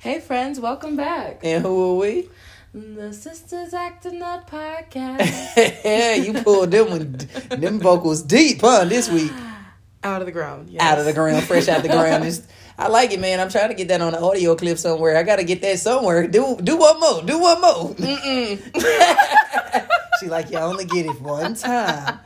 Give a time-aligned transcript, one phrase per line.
[0.00, 1.40] Hey friends, welcome back.
[1.42, 2.30] And who are we?
[2.72, 5.84] The Sisters Acting Up podcast.
[5.84, 7.18] yeah, you pulled them one,
[7.50, 8.86] them vocals deep, huh?
[8.86, 9.30] This week,
[10.02, 10.70] out of the ground.
[10.70, 10.80] Yes.
[10.80, 12.24] out of the ground, fresh out the ground.
[12.24, 12.40] It's,
[12.78, 13.40] I like it, man.
[13.40, 15.18] I'm trying to get that on an audio clip somewhere.
[15.18, 16.26] I got to get that somewhere.
[16.26, 17.20] Do do one more.
[17.20, 17.94] Do one more.
[20.18, 22.20] she like, you only get it one time.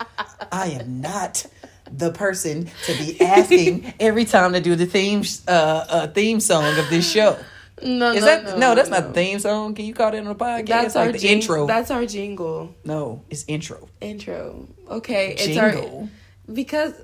[0.52, 1.45] I am not
[1.91, 6.79] the person to be asking every time to do the theme uh, uh theme song
[6.79, 7.36] of this show.
[7.82, 8.75] No, Is no, that no, no?
[8.75, 8.98] That's no.
[9.00, 9.74] not the theme song.
[9.74, 10.66] Can you call that on the podcast?
[10.66, 11.66] That's like our the jing- intro.
[11.66, 12.74] That's our jingle.
[12.84, 13.88] no, it's intro.
[14.01, 14.69] Intro.
[14.88, 16.09] Okay, it's Jingle.
[16.48, 16.95] our because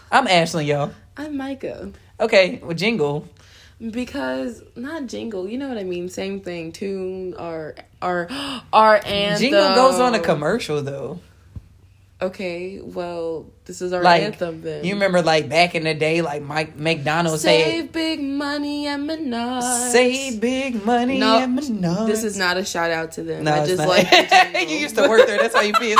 [0.12, 0.92] I'm Ashley, y'all.
[1.16, 1.90] I'm Micah.
[2.20, 3.26] Okay, well, jingle.
[3.80, 6.08] Because not jingle, you know what I mean.
[6.10, 6.70] Same thing.
[6.72, 8.28] Tune or our
[8.72, 9.40] our anthem.
[9.40, 11.20] Jingle goes on a commercial though.
[12.22, 14.84] Okay, well, this is our Like anthem then.
[14.84, 19.08] you remember, like back in the day, like Mike McDonald Save said, big money and
[19.08, 19.90] Menards.
[19.92, 23.44] "Save big money No, and Menards." This is not a shout out to them.
[23.44, 23.88] no, I just not.
[23.88, 24.12] like
[24.68, 25.38] you used to work there.
[25.38, 25.98] That's how you feel.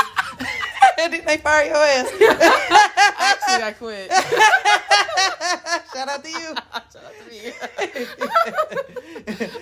[0.97, 2.11] Didn't they fire your ass?
[3.17, 4.11] Actually, I quit.
[5.93, 6.37] Shout out to you.
[6.73, 7.51] Shout out to me.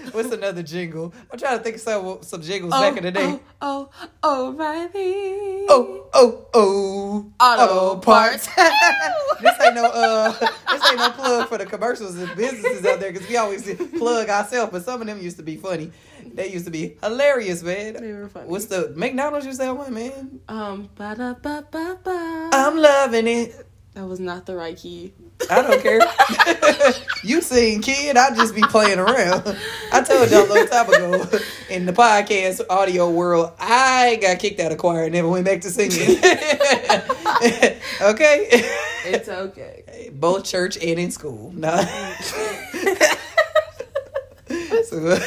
[0.12, 1.14] What's another jingle?
[1.32, 3.40] I'm trying to think of some some jingles Oh, back in the day.
[3.62, 3.90] Oh,
[4.24, 5.66] oh, O'Reilly.
[5.70, 7.32] Oh, oh, oh.
[7.40, 8.48] Auto parts.
[9.42, 13.12] this ain't no uh this ain't no plug for the commercials and businesses out there
[13.12, 13.64] because we always
[13.98, 15.92] plug ourselves, but some of them used to be funny.
[16.34, 17.94] They used to be hilarious, man.
[17.94, 18.48] They were funny.
[18.48, 20.40] What's the McDonald's used that one, man?
[20.48, 22.50] Um, ba da ba ba ba.
[22.54, 23.66] I'm loving it.
[23.94, 25.14] That was not the right key.
[25.50, 26.00] I don't care.
[27.24, 28.18] you sing, kid.
[28.18, 29.58] I just be playing around.
[29.92, 34.60] I told y'all a long time ago in the podcast audio world, I got kicked
[34.60, 36.18] out of choir and never went back to singing.
[38.02, 38.48] okay?
[39.06, 40.10] It's okay.
[40.14, 41.54] Both church and in school.
[41.60, 41.76] No.
[44.86, 45.20] so,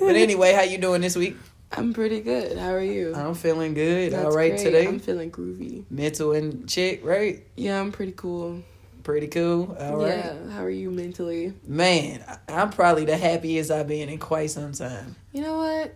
[0.00, 1.36] but anyway, how you doing this week?
[1.72, 2.56] I'm pretty good.
[2.56, 3.14] How are you?
[3.14, 4.12] I'm feeling good.
[4.12, 4.62] That's All right great.
[4.64, 4.86] today.
[4.86, 5.84] I'm feeling groovy.
[5.90, 7.44] Mental and chick, right?
[7.56, 8.62] Yeah, I'm pretty cool.
[9.04, 9.76] Pretty cool.
[9.78, 10.08] All right.
[10.16, 10.50] Yeah.
[10.50, 11.52] How are you mentally?
[11.66, 15.16] Man, I'm probably the happiest I've been in quite some time.
[15.32, 15.94] You know what?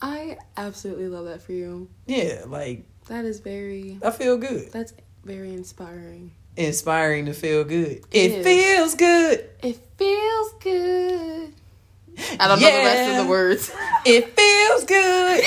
[0.00, 1.88] I absolutely love that for you.
[2.06, 3.98] Yeah, like That is very.
[4.04, 4.70] I feel good.
[4.72, 4.92] That's
[5.24, 6.32] very inspiring.
[6.56, 8.04] Inspiring to feel good.
[8.12, 9.48] It It, feels good.
[9.62, 11.54] It feels good.
[12.40, 13.70] I don't know the rest of the words.
[14.04, 15.44] It feels good.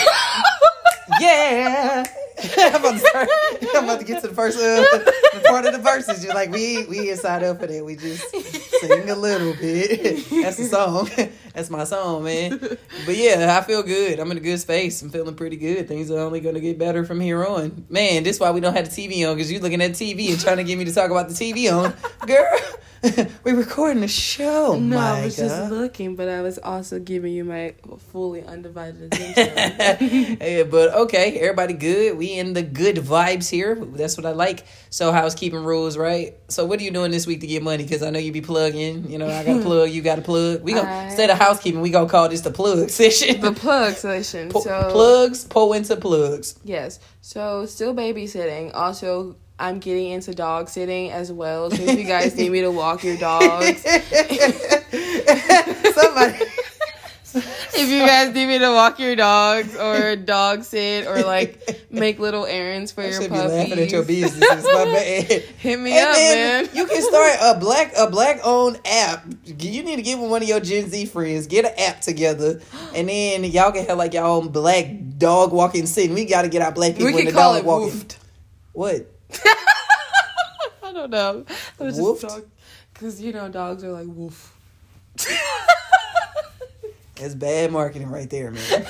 [1.20, 2.06] yeah.
[2.58, 3.30] I'm about to start.
[3.76, 6.24] I'm about to get to the first uh, the part of the verses.
[6.24, 7.84] You're like, we we inside up for that.
[7.84, 10.30] We just sing a little bit.
[10.30, 11.10] That's the song.
[11.54, 12.60] That's my song, man.
[12.60, 14.20] But yeah, I feel good.
[14.20, 15.02] I'm in a good space.
[15.02, 15.88] I'm feeling pretty good.
[15.88, 17.86] Things are only gonna get better from here on.
[17.90, 20.40] Man, this why we don't have the TV on because you looking at TV and
[20.40, 21.94] trying to get me to talk about the TV on,
[22.28, 22.60] girl.
[23.44, 24.78] We're recording the show.
[24.80, 27.76] no, I was just looking, but I was also giving you my
[28.12, 30.38] fully undivided attention.
[30.42, 32.18] yeah, but okay, everybody good.
[32.18, 33.76] We in the good vibes here.
[33.76, 34.66] That's what I like.
[34.90, 36.36] So housekeeping rules, right?
[36.50, 37.84] So what are you doing this week to get money?
[37.84, 39.10] Because I know you be plugging.
[39.10, 39.90] You know, I got to plug.
[39.90, 40.62] You got to plug.
[40.64, 43.42] We gonna I- instead of housekeeping, we gonna call this the plug session.
[43.42, 44.50] the plug session.
[44.50, 46.60] Po- so plugs, pull into plugs.
[46.64, 47.00] Yes.
[47.22, 48.72] So still babysitting.
[48.74, 51.72] Also, I'm getting into dog sitting as well.
[51.72, 53.82] So if you guys need me to walk your dogs,
[55.94, 56.46] Somebody.
[57.78, 62.20] If you guys need me to walk your dogs or dog sit or like make
[62.20, 66.02] little errands for I your should be laughing at your puppies, businesses, hit me Hey,
[66.04, 66.70] up, man.
[66.74, 69.26] You can start a black a black owned app.
[69.46, 71.48] You need to get with one of your Gen Z friends.
[71.48, 72.62] Get an app together,
[72.96, 74.88] and then y'all can have like your own black
[75.18, 76.14] dog walking scene.
[76.14, 77.90] We got to get our black people We in the call dog it walking.
[77.90, 78.18] woofed.
[78.74, 79.12] What?
[80.84, 81.46] I don't know.
[81.80, 82.22] I was Woofed?
[82.22, 82.52] just talking
[82.94, 84.54] because you know dogs are like woof.
[87.20, 88.86] That's bad marketing right there, man.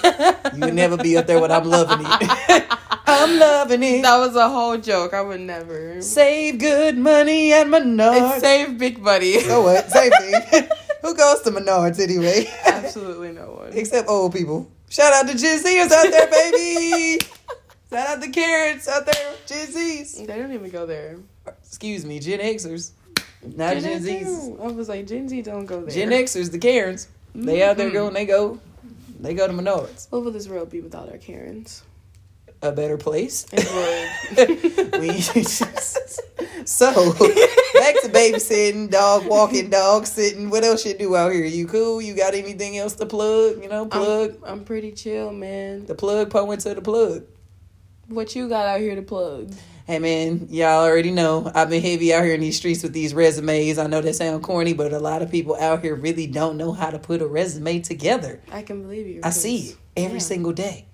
[0.53, 2.65] you would never be up there with I'm loving it.
[3.07, 4.01] I'm loving it.
[4.01, 5.13] That was a whole joke.
[5.13, 6.01] I would never.
[6.01, 8.33] Save good money at Menards.
[8.33, 9.39] It's save big money.
[9.39, 9.89] so what?
[9.89, 10.67] Same thing.
[11.01, 12.47] Who goes to Menards anyway?
[12.65, 13.71] Absolutely no one.
[13.74, 14.69] Except old people.
[14.89, 17.19] Shout out to Gen Zers out there, baby.
[17.89, 20.27] Shout out to Carrots out there, Gen Zs.
[20.27, 21.18] They don't even go there.
[21.45, 22.91] Excuse me, Gen Xers.
[23.56, 24.62] Not Gen Gen Zs.
[24.62, 25.94] I was like, Gen Z don't go there.
[25.94, 27.07] Gen Xers, the Karens.
[27.45, 27.94] They out there Mhm.
[27.94, 28.60] going, they go,
[29.19, 30.07] they go to Menards.
[30.10, 31.84] What would this world be without our Karens?
[32.63, 33.45] A better place.
[35.00, 35.22] We
[36.66, 40.50] so back to babysitting, dog walking, dog sitting.
[40.50, 41.45] What else you do out here?
[41.45, 42.01] You cool?
[42.01, 43.62] You got anything else to plug?
[43.62, 45.86] You know, plug I'm, I'm pretty chill, man.
[45.86, 46.31] the plug.
[46.31, 47.25] Po into the plug.
[48.07, 49.54] What you got out here to plug?
[49.88, 53.13] Hey man, y'all already know I've been heavy out here in these streets with these
[53.13, 53.78] resumes.
[53.78, 56.74] I know that sound corny, but a lot of people out here really don't know
[56.74, 58.42] how to put a resume together.
[58.51, 59.22] I can believe you.
[59.24, 60.24] I see it every yeah.
[60.24, 60.88] single day.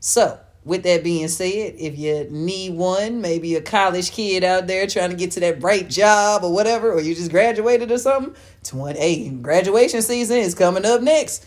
[0.00, 4.86] So, with that being said, if you need one, maybe a college kid out there
[4.86, 8.34] trying to get to that bright job or whatever, or you just graduated or something,
[8.64, 9.42] 28.
[9.42, 11.44] graduation season is coming up next.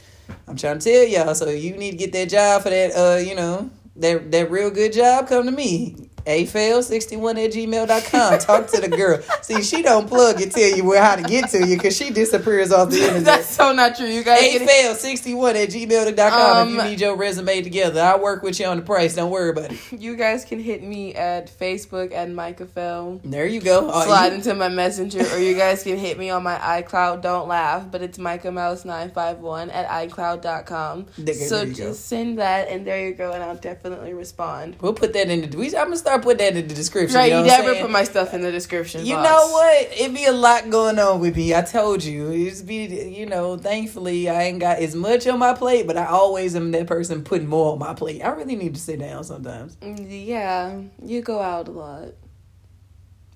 [0.48, 3.18] I'm trying to tell y'all, so you need to get that job for that, uh,
[3.18, 6.12] you know, that that real good job, come to me.
[6.26, 8.40] AFL61 at gmail.com.
[8.40, 9.22] Talk to the girl.
[9.42, 12.10] See, she don't plug and tell you where how to get to you because she
[12.10, 13.24] disappears off the internet.
[13.26, 14.08] That's so not true.
[14.08, 14.70] You guys get it.
[14.70, 18.02] AFL61 at gmail.com if you Um, need your resume together.
[18.02, 19.16] I'll work with you on the price.
[19.16, 19.80] Don't worry about it.
[20.06, 23.20] You guys can hit me at Facebook at Micah Fell.
[23.24, 23.90] There you go.
[23.92, 27.22] Oh, Slide you- into my messenger, or you guys can hit me on my iCloud.
[27.22, 31.08] Don't laugh, but it's Micah Mouse nine five one at iCloud.com.
[31.18, 31.94] There- so just go.
[31.94, 34.76] send that, and there you go, and I'll definitely respond.
[34.82, 35.58] We'll put that in the.
[35.58, 37.18] We, I'm gonna start putting that in the description.
[37.18, 39.06] Right, you, know you never put my stuff in the description.
[39.06, 39.30] You box.
[39.30, 39.92] know what?
[39.98, 41.54] It'd be a lot going on with me.
[41.54, 42.32] I told you.
[42.32, 43.58] It's be you know.
[43.58, 47.24] Thankfully, I ain't got as much on my plate, but I always am that person
[47.24, 48.22] putting more on my plate.
[48.22, 49.76] I really need to sit down sometimes.
[49.78, 52.10] Mm, Yeah, you go out a lot,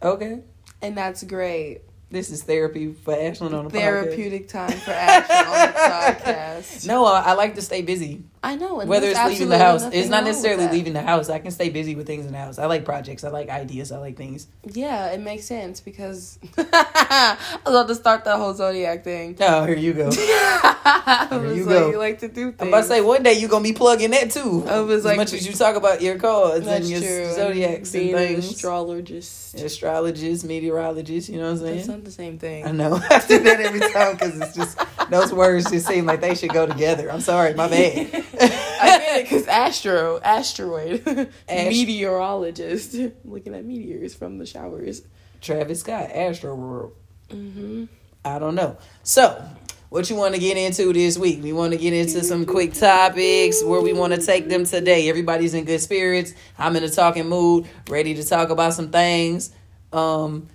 [0.02, 0.42] Okay,
[0.82, 1.82] and that's great.
[2.12, 3.74] This is therapy for Ashlyn on the podcast.
[3.74, 6.88] Therapeutic time for Ashlyn on the podcast.
[6.88, 8.24] No, I, I like to stay busy.
[8.42, 11.30] I know, and Whether it's leaving the house, it's not necessarily leaving the house.
[11.30, 12.58] I can stay busy with things in the house.
[12.58, 13.24] I like projects.
[13.26, 13.92] I like ideas.
[13.92, 14.48] I like things.
[14.64, 19.36] Yeah, it makes sense because I was about to start that whole zodiac thing.
[19.42, 20.06] Oh, here you go.
[21.30, 21.92] Was you like, go.
[21.92, 22.62] you like to do things.
[22.62, 24.66] I'm about to say one day you're gonna be plugging that too.
[24.68, 27.34] I was as much as you talk about your cards and your true.
[27.34, 28.52] zodiacs and an things.
[28.52, 29.56] astrologist.
[29.56, 31.99] Astrologist, meteorologist, you know what I'm saying?
[32.00, 32.66] Not the same thing.
[32.66, 32.96] I know.
[33.10, 34.80] I do that every time because it's just
[35.10, 37.12] those words just seem like they should go together.
[37.12, 38.08] I'm sorry, my bad.
[38.42, 41.04] I get it because astro, asteroid,
[41.48, 45.02] Ast- meteorologist, looking at meteors from the showers.
[45.42, 46.94] Travis Scott, Astro World.
[47.32, 47.86] hmm
[48.26, 48.78] I don't know.
[49.04, 49.42] So,
[49.88, 51.42] what you want to get into this week?
[51.42, 55.08] We want to get into some quick topics where we want to take them today.
[55.10, 56.34] Everybody's in good spirits.
[56.58, 59.52] I'm in a talking mood, ready to talk about some things.
[59.94, 60.48] Um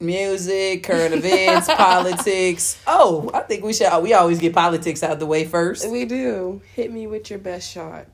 [0.00, 2.80] music, current events, politics.
[2.86, 5.88] Oh, I think we should we always get politics out the way first.
[5.90, 6.62] We do.
[6.74, 8.06] Hit me with your best shot.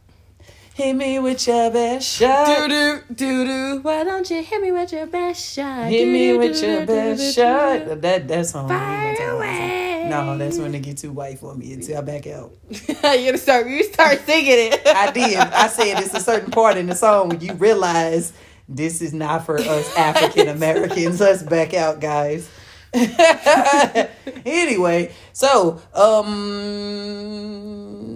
[0.75, 2.69] Hit me with your best shot.
[2.69, 3.81] Do do do do.
[3.81, 5.87] Why don't you hit me with your best shot?
[5.88, 8.03] Hit me with your best shot.
[8.03, 8.71] That that song.
[8.71, 9.65] I ain't gonna Fire tell that song.
[9.65, 9.77] away.
[10.11, 11.73] No, that's when they get too white for me.
[11.73, 12.53] Until I back out.
[13.19, 13.67] You're start.
[13.69, 14.82] You start singing it.
[14.87, 15.37] I did.
[15.39, 18.32] I said it's a certain part in the song when you realize
[18.69, 21.21] this is not for us African Americans.
[21.21, 22.49] Let's back out, guys.
[24.45, 26.33] anyway, so um,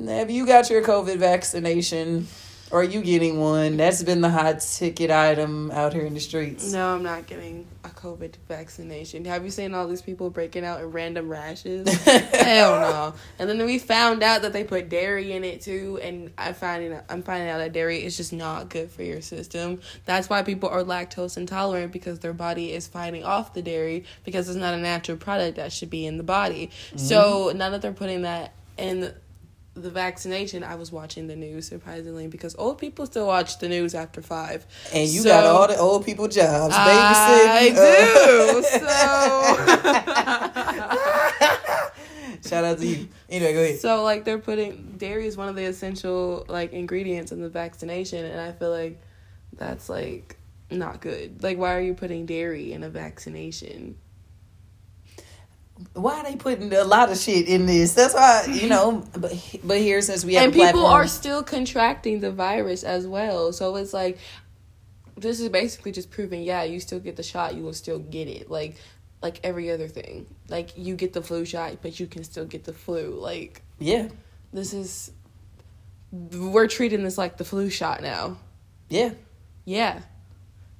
[0.09, 2.27] have you got your COVID vaccination?
[2.71, 3.77] Or are you getting one?
[3.77, 6.73] That's been the hot ticket item out here in the streets.
[6.73, 9.25] No, I'm not getting a COVID vaccination.
[9.25, 11.93] Have you seen all these people breaking out in random rashes?
[12.05, 13.15] Hell no.
[13.41, 16.97] And then we found out that they put dairy in it too, and I finding
[17.09, 19.81] I'm finding out that dairy is just not good for your system.
[20.05, 24.49] That's why people are lactose intolerant because their body is fighting off the dairy because
[24.49, 26.71] it's not a natural product that should be in the body.
[26.95, 27.59] So mm-hmm.
[27.59, 29.13] now that they're putting that in
[29.75, 33.95] the vaccination, I was watching the news surprisingly because old people still watch the news
[33.95, 34.67] after five.
[34.93, 38.81] And you So- got all the old people jobs, I babysitting.
[38.81, 38.87] do.
[38.87, 38.91] uh,
[42.47, 43.09] Shout out to you.
[43.29, 43.79] Anyway, go ahead.
[43.81, 48.25] So like they're putting dairy is one of the essential like ingredients in the vaccination
[48.25, 49.01] and I feel like
[49.57, 50.37] that's like
[50.71, 51.43] not good.
[51.43, 53.97] Like why are you putting dairy in a vaccination?
[55.95, 57.95] Why are they putting a lot of shit in this?
[57.95, 59.05] That's why you know.
[59.13, 59.33] But
[59.65, 63.53] but here since we have and people are still contracting the virus as well.
[63.53, 64.19] So it's like
[65.17, 68.29] this is basically just proving yeah, you still get the shot, you will still get
[68.29, 68.51] it.
[68.51, 68.77] Like
[69.23, 70.27] like every other thing.
[70.49, 73.19] Like you get the flu shot, but you can still get the flu.
[73.21, 74.09] Like yeah,
[74.53, 75.13] this is
[76.13, 78.37] we're treating this like the flu shot now.
[78.89, 79.11] yeah.
[79.65, 80.01] Yeah.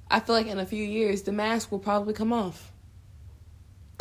[0.09, 2.71] I feel like in a few years the mask will probably come off.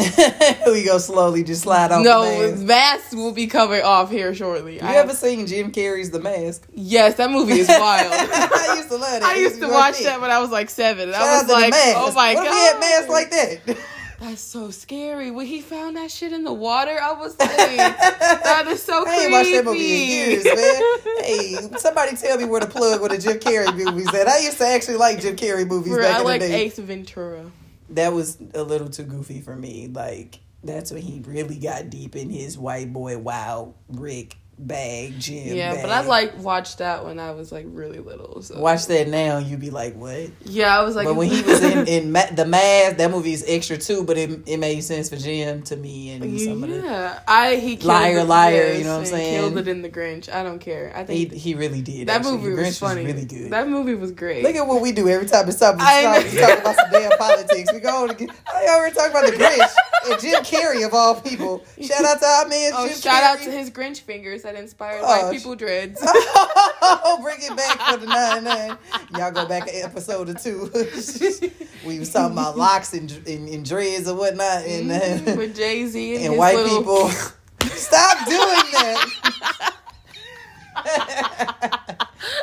[0.67, 2.03] we go slowly, just slide off.
[2.05, 2.65] no, the mask.
[2.67, 4.75] masks will be coming off here shortly.
[4.77, 6.67] You I ever seen Jim Carrey's The Mask?
[6.75, 8.13] yes, that movie is wild.
[8.13, 9.23] I used to love that.
[9.23, 11.13] I It used to watch that when I was like seven.
[11.15, 12.47] I was like, oh my what god.
[12.47, 13.79] if he had masks like that?
[14.21, 15.31] That's so scary.
[15.31, 19.05] When he found that shit in the water, I was like, that is so I
[19.05, 19.23] creepy.
[19.23, 21.25] ain't watched that movie in years, man.
[21.25, 24.29] hey, somebody tell me where to plug with the Jim Carrey movies at.
[24.29, 26.65] I used to actually like Jim Carrey movies Bro, back I in like the day.
[26.67, 27.51] Ace Ventura.
[27.91, 29.89] That was a little too goofy for me.
[29.93, 34.37] Like that's when he really got deep in his white boy wow Rick
[34.67, 35.57] bag gym.
[35.57, 35.83] Yeah, bag.
[35.83, 38.43] but I like watched that when I was like really little.
[38.43, 39.39] So watch that now.
[39.39, 40.31] you'd be like, what?
[40.45, 43.33] Yeah, I was like, but when he was in in Ma- the mask, that movie
[43.33, 44.05] is extra too.
[44.05, 47.57] But it it made sense for Jim to me and some of the yeah, I
[47.57, 49.41] he killed Liar, it, liar, yes, you know what I'm saying?
[49.41, 50.33] Killed it in the Grinch.
[50.33, 50.93] I don't care.
[50.95, 52.09] I think he really did.
[52.09, 52.39] that actually.
[52.39, 53.05] movie Grinch was funny.
[53.07, 53.51] really good.
[53.53, 54.43] That movie was great.
[54.43, 56.91] Look at what we do every time it's time to I talk, talk about some
[56.93, 57.73] damn politics.
[57.73, 58.29] We go on again.
[58.53, 61.65] I already talking about the Grinch and Jim Carrey of all people.
[61.81, 65.01] Shout out to our man oh, Jim shout out to his Grinch fingers that inspired
[65.03, 66.01] Oh, white people dreads.
[67.23, 68.79] Bring it back for the 99.
[69.17, 70.71] Y'all go back an episode or two.
[71.87, 74.65] we was talking about locks and, and, and dreads and whatnot.
[74.65, 77.09] And, uh, with Jay Z and, and white little- people.
[77.69, 78.39] Stop doing
[78.73, 79.77] that.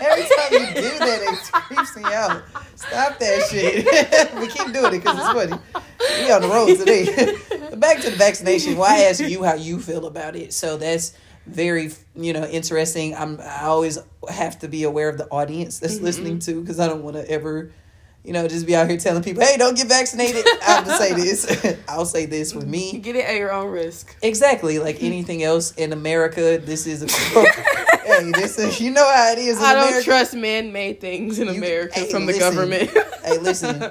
[0.01, 2.43] Every time you do that, it creeps me out.
[2.75, 4.35] Stop that shit.
[4.35, 5.61] we keep doing it because it's funny.
[6.23, 7.75] We on the road today.
[7.75, 8.77] back to the vaccination.
[8.77, 10.53] Well, I asked you how you feel about it.
[10.53, 11.13] So that's
[11.47, 13.15] very, you know, interesting.
[13.15, 13.39] I'm.
[13.41, 13.97] I always
[14.29, 16.05] have to be aware of the audience that's mm-hmm.
[16.05, 17.71] listening to because I don't want to ever.
[18.23, 21.13] You know, just be out here telling people, "Hey, don't get vaccinated." I'll just say
[21.13, 21.77] this.
[21.87, 22.99] I'll say this with me.
[22.99, 24.17] Get it at your own risk.
[24.21, 27.07] Exactly, like anything else in America, this is a
[28.05, 30.05] hey, this is you know how it is in I don't America.
[30.05, 32.89] trust man-made things in You- America hey, from the government.
[33.23, 33.81] hey, listen,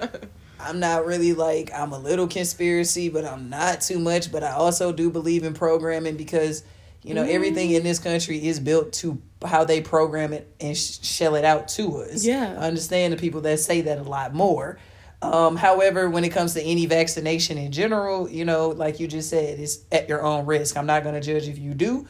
[0.60, 4.30] I'm not really like I'm a little conspiracy, but I'm not too much.
[4.30, 6.62] But I also do believe in programming because
[7.06, 10.98] you know everything in this country is built to how they program it and sh-
[11.02, 12.24] shell it out to us.
[12.24, 12.56] Yeah.
[12.58, 14.78] I understand the people that say that a lot more.
[15.22, 19.30] Um, however, when it comes to any vaccination in general, you know, like you just
[19.30, 20.76] said, it's at your own risk.
[20.76, 22.06] I'm not going to judge if you do,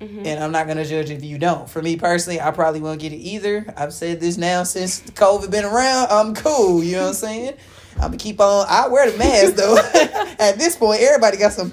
[0.00, 1.68] and I'm not going to judge if you don't.
[1.68, 3.72] For me personally, I probably won't get it either.
[3.76, 6.08] I've said this now since COVID been around.
[6.10, 6.82] I'm cool.
[6.82, 7.54] You know what I'm saying?
[7.98, 8.64] I'm gonna keep on.
[8.68, 9.76] I wear the mask though.
[10.38, 11.72] At this point, everybody got some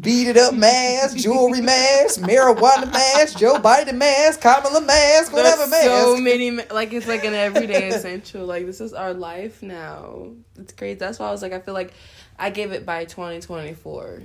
[0.00, 5.84] beaded up mask, jewelry mask, marijuana mask, Joe Biden mask, Kamala mask, whatever There's mask.
[5.84, 8.46] so many, ma- like it's like an everyday essential.
[8.46, 10.28] Like this is our life now.
[10.58, 10.98] It's crazy.
[10.98, 11.92] That's why I was like, I feel like
[12.38, 14.22] I gave it by 2024.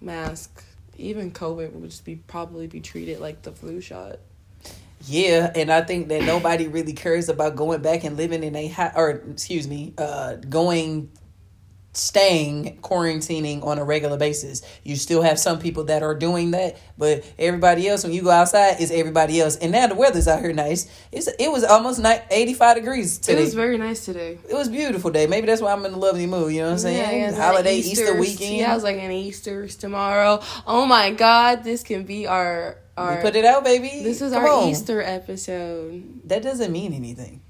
[0.00, 0.64] Mask,
[0.98, 4.18] even COVID would just be probably be treated like the flu shot.
[5.06, 8.66] Yeah, and I think that nobody really cares about going back and living in a
[8.68, 11.10] high, or excuse me, uh, going,
[11.96, 14.62] staying, quarantining on a regular basis.
[14.84, 18.30] You still have some people that are doing that, but everybody else, when you go
[18.30, 19.56] outside, is everybody else.
[19.56, 20.86] And now the weather's out here nice.
[21.12, 23.38] It's it was almost ni- eighty five degrees today.
[23.38, 24.38] It was very nice today.
[24.48, 25.26] It was a beautiful day.
[25.26, 26.52] Maybe that's why I'm in a lovely mood.
[26.52, 27.20] You know what I'm saying?
[27.20, 28.56] Yeah, yeah, Holiday, like Easter, weekend.
[28.56, 30.42] Yeah, I was like, an Easter's tomorrow.
[30.66, 33.16] Oh my God, this can be our our.
[33.16, 34.02] we put it out, baby.
[34.02, 34.68] this is Come our on.
[34.68, 36.28] Easter episode.
[36.28, 37.40] That doesn't mean anything.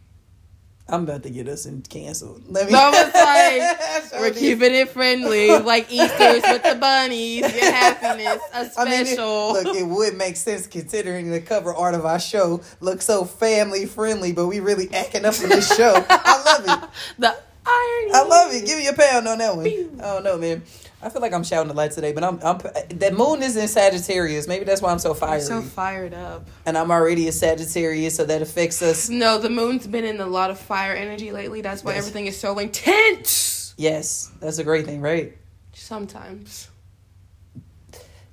[0.88, 2.45] I'm about to get us in canceled.
[2.49, 2.73] Let me.
[2.73, 8.40] No, it's like, Show We're keeping it friendly, like Easter's with the bunnies, your happiness,
[8.55, 9.52] a I mean, it, special.
[9.55, 13.85] look, it would make sense considering the cover art of our show looks so family
[13.87, 16.05] friendly, but we really acting up for this show.
[16.09, 16.88] I love it.
[17.19, 17.28] the
[17.66, 18.12] irony.
[18.14, 18.64] I love it.
[18.64, 19.66] Give me a pound on that one.
[19.66, 20.62] I don't know, man.
[21.03, 23.69] I feel like I'm shouting a lot today, but I'm, I'm the moon is in
[23.69, 24.49] Sagittarius.
[24.49, 25.41] Maybe that's why I'm so fiery.
[25.43, 26.49] so fired up.
[26.65, 29.09] and I'm already a Sagittarius, so that affects us.
[29.09, 31.61] No, the moon's been in a lot of fire energy lately.
[31.61, 31.99] That's why Yes.
[32.07, 33.75] everything is so intense.
[33.76, 35.37] Yes, that's a great thing, right?
[35.75, 36.69] Sometimes.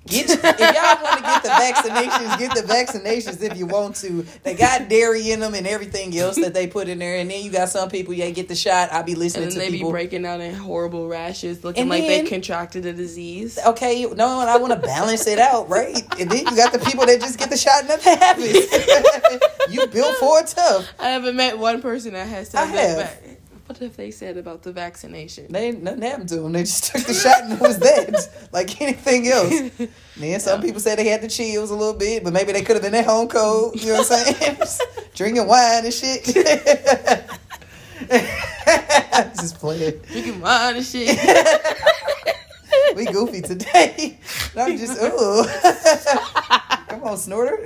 [0.06, 4.26] Get if y'all want to get the vaccinations, get the vaccinations if you want to.
[4.42, 7.42] They got dairy in them and everything else that they put in there, and then
[7.42, 8.92] you got some people yeah get the shot.
[8.92, 9.90] I be listening And to they be people.
[9.92, 13.58] breaking out in horrible rashes, looking And like then- they contracted a disease.
[13.66, 15.96] Okay, no, and I want to balance it out, right?
[16.20, 18.52] And then you got the people that just get the shot and nothing happens.
[19.74, 20.86] you built for it tough.
[20.98, 22.98] I haven't met one person that has said I that.
[22.98, 23.20] have.
[23.22, 23.33] But
[23.66, 25.46] what if they said about the vaccination?
[25.50, 26.52] They nothing happened to them.
[26.52, 28.14] They just took the shot and it was dead,
[28.52, 29.70] like anything else.
[30.16, 32.76] Then some people said they had the chills a little bit, but maybe they could
[32.76, 33.80] have been at home cold.
[33.80, 34.58] You know what I'm saying?
[35.14, 36.24] Drinking wine and shit.
[39.36, 39.98] just playing.
[40.10, 41.18] Drinking wine and shit.
[42.96, 44.18] We goofy today.
[44.56, 45.44] I'm just ooh.
[46.88, 47.62] Come on, snorter.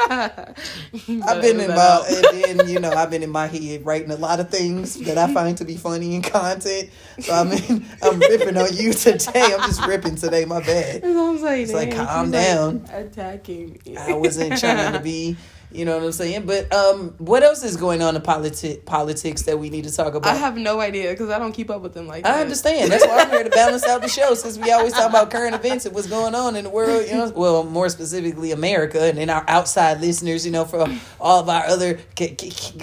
[0.08, 4.10] I've been in my um, and then you know I've been in my head writing
[4.10, 6.90] a lot of things that I find to be funny and content.
[7.20, 9.54] So I mean I'm ripping on you today.
[9.54, 10.44] I'm just ripping today.
[10.44, 11.02] My bad.
[11.02, 11.62] That's what I'm saying.
[11.62, 12.84] It's like, calm down.
[12.84, 13.80] Like, attacking.
[13.98, 15.36] I wasn't trying to be,
[15.74, 16.46] you know what I'm saying.
[16.46, 20.14] But um, what else is going on in politi- politics that we need to talk
[20.14, 20.32] about?
[20.32, 22.36] I have no idea because I don't keep up with them like that.
[22.36, 22.90] I understand.
[22.90, 24.34] That's why I'm here to balance out the show.
[24.34, 27.14] Since we always talk about current events and what's going on in the world, you
[27.14, 27.32] know.
[27.34, 30.86] Well, more specifically, America, and then our outside listeners, you know, for
[31.20, 31.98] all of our other,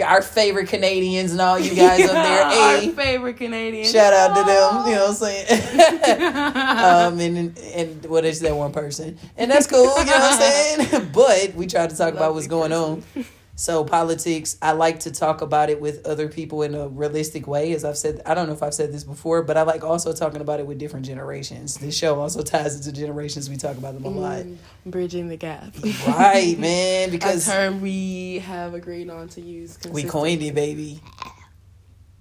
[0.04, 2.42] our favorite Canadians and all you guys up there.
[2.62, 3.92] Our favorite Canadians.
[3.92, 4.88] shout out to them.
[4.88, 6.36] You know what I'm saying?
[6.82, 9.18] um, and and what is that one person?
[9.38, 11.10] And that's cool, you know what I'm saying?
[11.14, 12.81] but we try to talk about what's going on.
[13.54, 17.74] So politics, I like to talk about it with other people in a realistic way.
[17.74, 20.14] As I've said, I don't know if I've said this before, but I like also
[20.14, 21.78] talking about it with different generations.
[21.78, 23.52] This show also ties into generations.
[23.52, 24.40] We talk about them a lot.
[24.46, 24.58] Mm,
[24.88, 25.76] Bridging the gap.
[26.08, 29.78] Right, man, a because term we have agreed on to use.
[29.92, 31.00] we coined it, baby.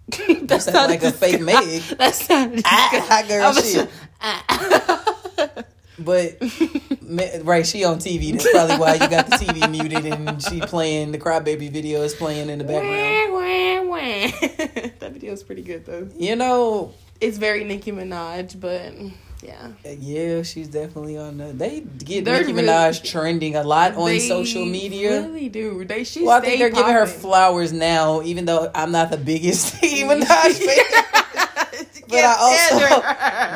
[0.09, 1.81] that That sound like a fake Meg.
[1.97, 3.89] That sounded Ah, hot girl shit.
[6.05, 6.39] But
[7.45, 8.33] right, she on TV.
[8.33, 12.15] That's probably why you got the TV muted and she playing the crybaby video is
[12.15, 13.33] playing in the background.
[13.33, 14.91] Wah, wah, wah.
[14.99, 16.09] that video is pretty good though.
[16.17, 18.93] You know, It's very Nicki Minaj, but
[19.43, 19.73] yeah.
[19.85, 21.47] Uh, yeah, she's definitely on the.
[21.53, 25.23] They get They're Nicki really- Minaj trending a lot on social media.
[25.23, 25.85] Really do.
[25.85, 29.17] They she Well, I think they're giving her flowers now, even though I'm not the
[29.19, 31.25] biggest Nicki Minaj fan.
[32.11, 33.01] But I also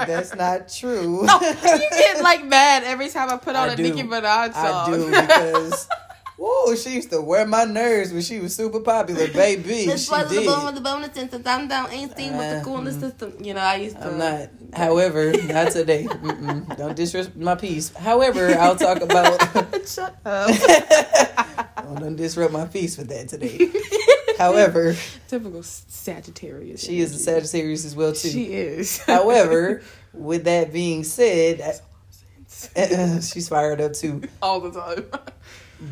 [0.07, 1.25] that's not true.
[1.25, 3.83] no, you get like mad every time I put on I a do.
[3.83, 4.65] Nicki Minaj song.
[4.65, 5.89] I do because
[6.37, 9.87] whoa, she used to wear my nerves when she was super popular, baby.
[9.87, 10.47] This she was the did.
[10.47, 13.01] bone with the bonus and since I'm down ain't seen with the Uh, coolest mm.
[13.03, 13.35] system.
[13.43, 14.49] You know, I used to I'm not.
[14.75, 16.05] However, not today.
[16.05, 16.77] Mm-mm.
[16.77, 17.95] Don't disrespect my peace.
[17.97, 19.41] However, I'll talk about.
[19.87, 20.51] Shut up.
[21.79, 23.71] oh, don't disrupt my peace with that today.
[24.53, 24.97] However,
[25.29, 26.83] Typical Sagittarius.
[26.85, 28.29] she is a Sagittarius as well too.
[28.29, 28.99] She is.
[29.07, 29.83] However,
[30.13, 31.81] with that being said,
[33.23, 34.23] she's fired up too.
[34.43, 35.07] all the time.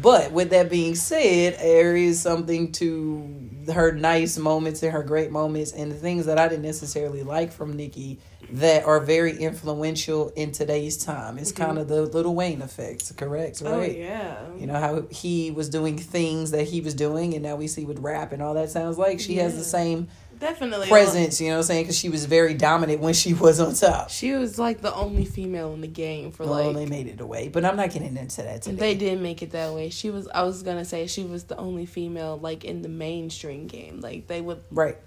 [0.00, 5.30] But with that being said, there is something to her nice moments and her great
[5.30, 8.18] moments and the things that I didn't necessarily like from Nicki
[8.52, 11.38] that are very influential in today's time.
[11.38, 11.64] It's mm-hmm.
[11.64, 13.62] kind of the Lil Wayne effect, correct?
[13.64, 13.90] Oh, right?
[13.90, 14.36] Oh yeah.
[14.58, 17.84] You know how he was doing things that he was doing, and now we see
[17.84, 20.88] with rap and all that sounds like she has the same Definitely.
[20.88, 21.40] presence.
[21.40, 21.84] You know what I'm saying?
[21.84, 24.10] Because she was very dominant when she was on top.
[24.10, 26.76] She was like the only female in the game for Well, like.
[26.76, 28.76] they made it away, but I'm not getting into that today.
[28.76, 29.88] They did make it that way.
[29.88, 30.28] She was.
[30.28, 34.00] I was gonna say she was the only female like in the mainstream game.
[34.00, 34.62] Like they would.
[34.70, 34.98] right.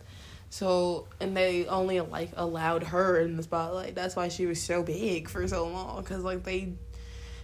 [0.55, 3.93] So and they only like allowed her in the spotlight.
[3.93, 6.01] That's why she was so big for so long.
[6.05, 6.71] Cause like they.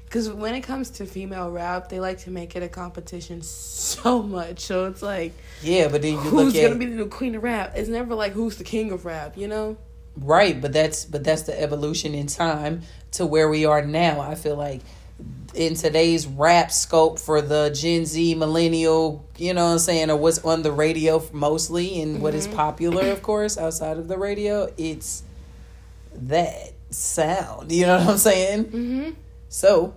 [0.05, 4.23] Because when it comes to female rap, they like to make it a competition so
[4.23, 4.61] much.
[4.61, 7.73] So it's like, Yeah, but then you who's gonna be the new queen of rap?
[7.75, 9.75] It's never like who's the king of rap, you know?
[10.15, 14.21] Right, but that's but that's the evolution in time to where we are now.
[14.21, 14.79] I feel like
[15.53, 20.17] in today's rap scope for the Gen Z millennial, you know what I'm saying, or
[20.17, 24.71] what's on the radio mostly and what is popular, of course, outside of the radio,
[24.77, 25.23] it's
[26.13, 27.71] that sound.
[27.71, 28.65] You know what I'm saying?
[28.65, 29.09] Mm-hmm.
[29.49, 29.93] So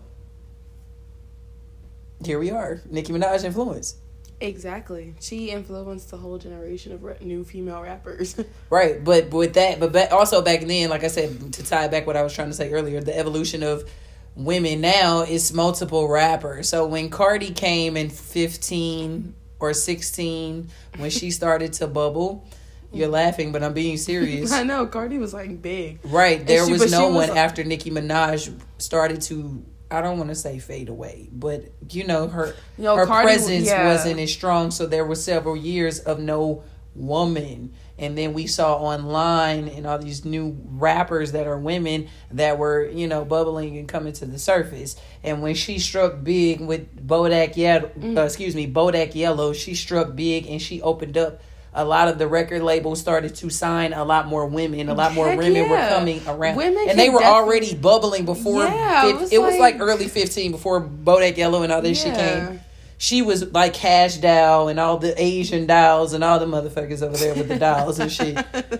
[2.24, 3.96] here we are, Nicki Minaj influence.
[4.40, 5.14] Exactly.
[5.20, 8.36] She influenced the whole generation of new female rappers.
[8.70, 12.08] Right, but with that, but back, also back then, like I said, to tie back
[12.08, 13.88] what I was trying to say earlier, the evolution of
[14.36, 16.68] women now it's multiple rappers.
[16.68, 20.68] So when Cardi came in fifteen or sixteen,
[20.98, 22.46] when she started to bubble,
[22.92, 24.52] you're laughing, but I'm being serious.
[24.60, 25.98] I know Cardi was like big.
[26.04, 29.64] Right, there she- was no was- one after Nicki Minaj started to.
[29.90, 33.66] I don't want to say fade away, but you know her No, her Cardi- presence
[33.68, 33.86] yeah.
[33.86, 34.70] wasn't as strong.
[34.72, 36.64] So there were several years of no
[36.96, 42.58] woman, and then we saw online and all these new rappers that are women that
[42.58, 44.96] were you know bubbling and coming to the surface.
[45.22, 48.18] And when she struck big with Bodak Yellow, Mm.
[48.18, 51.40] uh, excuse me, Bodak Yellow, she struck big and she opened up.
[51.76, 54.88] A lot of the record labels started to sign a lot more women.
[54.88, 58.62] A lot more Heck women were coming around, Women and they were already bubbling before.
[58.64, 62.00] Yeah, it was it was like like- early fifteen before Bodak Yellow and all this
[62.00, 62.60] shit came.
[62.96, 67.16] She was like Cash Doll and all the Asian dolls and all the motherfuckers over
[67.16, 68.34] there with the dolls and shit.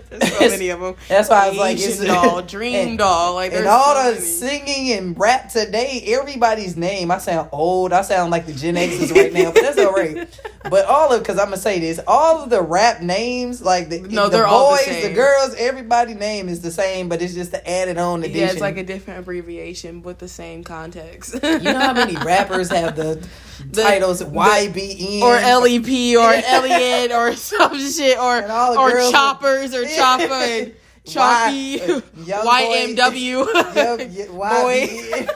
[0.09, 0.95] There's so many of them.
[1.09, 4.03] That's why I was like, Asian it's doll, dream and- doll, like and all so
[4.11, 4.25] the many.
[4.25, 7.11] singing and rap today, everybody's name.
[7.11, 7.93] I sound old.
[7.93, 10.27] I sound like the Gen X's right now, but that's all right.
[10.67, 13.99] But all of, because I'm gonna say this, all of the rap names, like the,
[13.99, 17.51] No, the they're all the the, girls, everybody name is the same, but it's just
[17.51, 18.39] the added on addition.
[18.39, 21.35] Yeah, it's like a different abbreviation with the same context.
[21.35, 23.23] you know how many rappers have the,
[23.69, 29.11] The- titles YBN or LEP or Elliot or some shit or And all the or
[29.11, 30.73] choppers or chopper and
[31.05, 32.49] Choppy, Y- uh, boy.
[32.95, 35.29] YMW, Yup, yeah, YBN.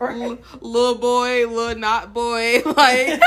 [0.00, 3.20] L- little boy, little not boy, like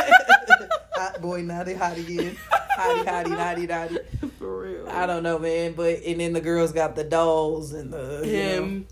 [0.96, 2.38] Hot boy, naughty, hot again.
[2.78, 3.98] Hottie, hottie, naughty, naughty.
[4.40, 4.88] for real.
[4.90, 5.74] I don't know, man.
[5.74, 8.86] But and then the girls got the dolls and the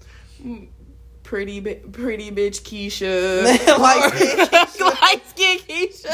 [0.44, 0.68] you know.
[1.34, 3.44] Pretty bi- pretty bitch Keisha,
[3.80, 5.02] Light-skinned Keisha.
[5.02, 6.12] light skin Keisha.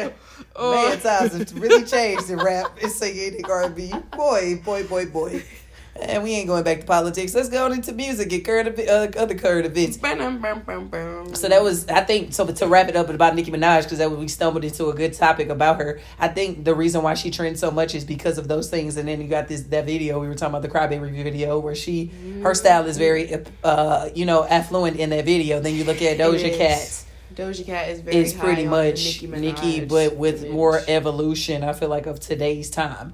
[0.00, 0.12] Man,
[0.54, 0.88] Oh.
[0.90, 3.92] man, times have really changed in rap and singing and R&B.
[4.16, 5.42] Boy, boy, boy, boy.
[5.94, 7.34] And we ain't going back to politics.
[7.34, 8.30] Let's go into music.
[8.30, 9.98] Get current uh, other current events.
[11.34, 14.10] So that was, I think, so to wrap it up about Nicki Minaj, because that
[14.10, 16.00] we stumbled into a good topic about her.
[16.18, 18.96] I think the reason why she trends so much is because of those things.
[18.96, 21.74] And then you got this that video we were talking about the Crybaby video where
[21.74, 22.10] she
[22.42, 25.60] her style is very, uh, you know, affluent in that video.
[25.60, 27.04] Then you look at Doja Cat.
[27.34, 30.52] Doja Cat is very It's pretty much Nicki, but with image.
[30.52, 31.64] more evolution.
[31.64, 33.12] I feel like of today's time,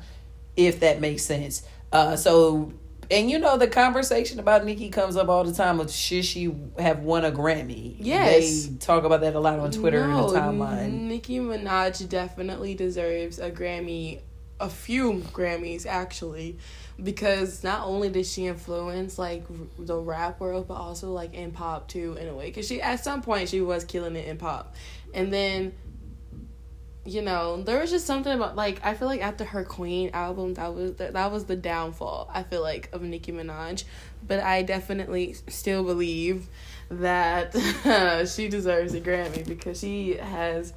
[0.57, 1.63] if that makes sense.
[1.93, 2.73] Uh, so
[3.11, 6.55] and you know the conversation about Nicki comes up all the time of should she
[6.79, 7.97] have won a Grammy?
[7.99, 10.93] Yes, they talk about that a lot on Twitter no, and the timeline.
[11.03, 14.21] Nicki Minaj definitely deserves a Grammy,
[14.61, 16.59] a few Grammys actually,
[17.03, 19.45] because not only did she influence like
[19.79, 22.47] the rap world, but also like in pop too in a way.
[22.47, 24.75] Because she at some point she was killing it in pop,
[25.15, 25.73] and then
[27.05, 30.55] you know, there was just something about like I feel like after her Queen album,
[30.55, 32.31] that was the, that was the downfall.
[32.33, 33.85] I feel like of Nicki Minaj,
[34.27, 36.47] but I definitely still believe
[36.91, 37.53] that
[38.35, 40.73] she deserves a Grammy because she has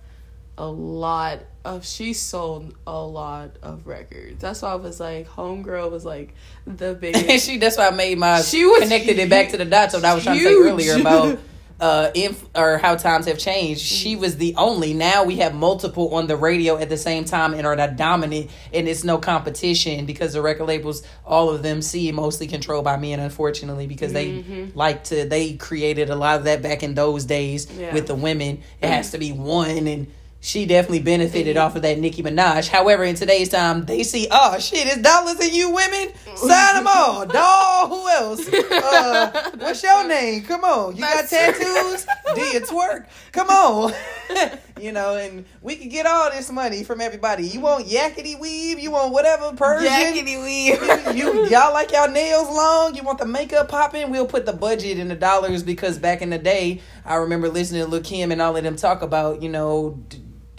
[0.57, 4.41] a lot of she sold a lot of records.
[4.41, 6.33] That's why I was like, Homegirl was like
[6.65, 7.45] the biggest.
[7.45, 9.93] she that's why I made my she was connected it back to the dots.
[9.93, 11.39] So I was trying to say earlier about
[11.81, 14.21] uh inf- or how times have changed she mm-hmm.
[14.21, 17.65] was the only now we have multiple on the radio at the same time and
[17.65, 22.11] are not dominant and it's no competition because the record labels all of them see
[22.11, 24.65] mostly controlled by men unfortunately because mm-hmm.
[24.65, 27.93] they like to they created a lot of that back in those days yeah.
[27.93, 30.07] with the women it has to be one and
[30.43, 32.67] she definitely benefited off of that Nicki Minaj.
[32.67, 36.11] However, in today's time, they see, oh shit, it's dollars in you women.
[36.35, 37.89] Sign them all, dog.
[37.89, 38.51] Who else?
[38.51, 40.41] Uh, what's your name?
[40.43, 42.07] Come on, you got tattoos?
[42.33, 43.05] Do you twerk?
[43.31, 43.93] Come on,
[44.81, 47.45] you know, and we can get all this money from everybody.
[47.45, 48.79] You want yakety weave?
[48.79, 49.91] You want whatever Persian?
[49.91, 51.15] Yakety weave.
[51.15, 52.95] you, you y'all like y'all nails long?
[52.95, 54.09] You want the makeup popping?
[54.09, 57.83] We'll put the budget in the dollars because back in the day, I remember listening
[57.83, 60.03] to Lil Kim and all of them talk about, you know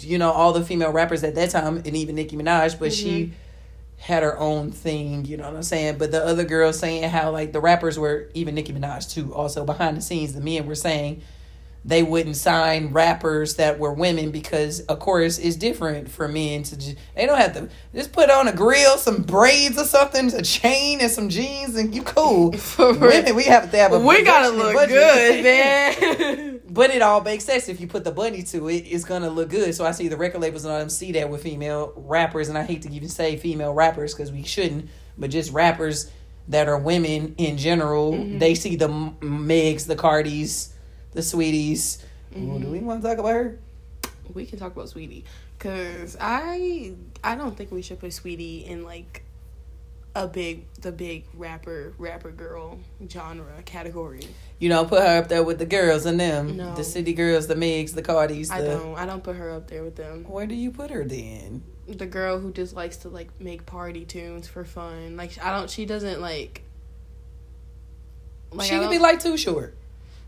[0.04, 3.08] you know, all the female rappers at that time, and even Nicki Minaj, but mm-hmm.
[3.08, 3.32] she
[3.98, 5.98] had her own thing, you know what I'm saying?
[5.98, 9.64] But the other girls saying how like the rappers were even Nicki Minaj too, also
[9.64, 11.22] behind the scenes, the men were saying
[11.84, 16.76] they wouldn't sign rappers that were women because of course it's different for men to
[16.76, 20.42] just, they don't have to just put on a grill some braids or something a
[20.42, 24.50] chain and some jeans and you cool women we have to have a we gotta
[24.56, 24.94] look budget.
[24.94, 29.04] good man but it all makes sense if you put the bunny to it it's
[29.04, 31.42] gonna look good so i see the record labels and all them see that with
[31.42, 35.52] female rappers and i hate to even say female rappers because we shouldn't but just
[35.52, 36.10] rappers
[36.48, 38.38] that are women in general mm-hmm.
[38.38, 40.72] they see the megs the cardis
[41.12, 42.02] the Saweeties.
[42.34, 42.62] Mm-hmm.
[42.62, 43.58] do we want to talk about her?
[44.32, 45.24] We can talk about Saweetie
[45.58, 49.22] cause I I don't think we should put Saweetie in like
[50.14, 54.26] a big the big rapper rapper girl genre category.
[54.58, 56.74] You know, put her up there with the girls and them, no.
[56.74, 58.48] the city girls, the Megs, the Cardis.
[58.48, 58.54] The...
[58.54, 58.94] I don't.
[58.96, 60.24] I don't put her up there with them.
[60.24, 61.62] Where do you put her then?
[61.88, 65.16] The girl who just likes to like make party tunes for fun.
[65.16, 65.70] Like I don't.
[65.70, 66.62] She doesn't like.
[68.52, 69.76] like she could be like too short.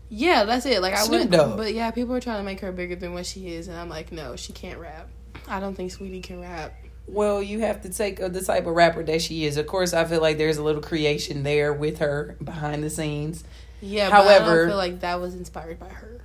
[0.09, 0.81] Yeah, that's it.
[0.81, 3.53] Like I would, but yeah, people are trying to make her bigger than what she
[3.53, 5.09] is, and I'm like, no, she can't rap.
[5.47, 6.73] I don't think Saweetie can rap.
[7.07, 9.57] Well, you have to take uh, the type of rapper that she is.
[9.57, 13.43] Of course, I feel like there's a little creation there with her behind the scenes.
[13.81, 16.21] Yeah, however, I feel like that was inspired by her.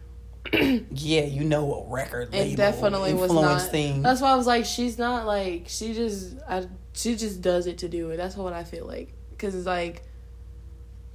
[0.52, 3.62] yeah, you know a record label it definitely was not.
[3.62, 4.02] Thing.
[4.02, 7.78] That's why I was like, she's not like she just I she just does it
[7.78, 8.16] to do it.
[8.16, 10.02] That's what I feel like because it's like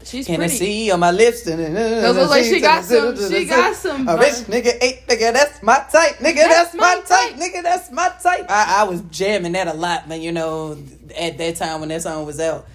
[0.05, 0.53] She's Can pretty.
[0.53, 1.47] I see on my lips?
[1.47, 3.17] And, uh, like she got some.
[3.17, 4.07] She got some.
[4.07, 5.33] A rich nigga ain't nigga.
[5.33, 6.17] That's my type.
[6.17, 7.07] Nigga, that's, that's my type.
[7.07, 7.33] type.
[7.39, 8.45] Nigga, that's my type.
[8.47, 10.21] I, I was jamming that a lot, man.
[10.21, 10.77] You know,
[11.17, 12.67] at that time when that song was out.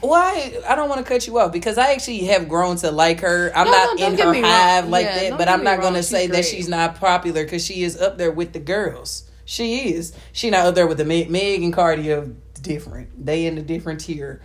[0.00, 3.20] Why I don't want to cut you off because I actually have grown to like
[3.20, 3.52] her.
[3.54, 4.90] I'm no, not no, in her hive wrong.
[4.90, 7.82] like yeah, that, but I'm not going to say that she's not popular because she
[7.82, 9.30] is up there with the girls.
[9.44, 10.14] She is.
[10.32, 12.28] She not up there with the Meg, Meg and Cardi are
[12.62, 13.24] different.
[13.24, 14.42] They in a different tier.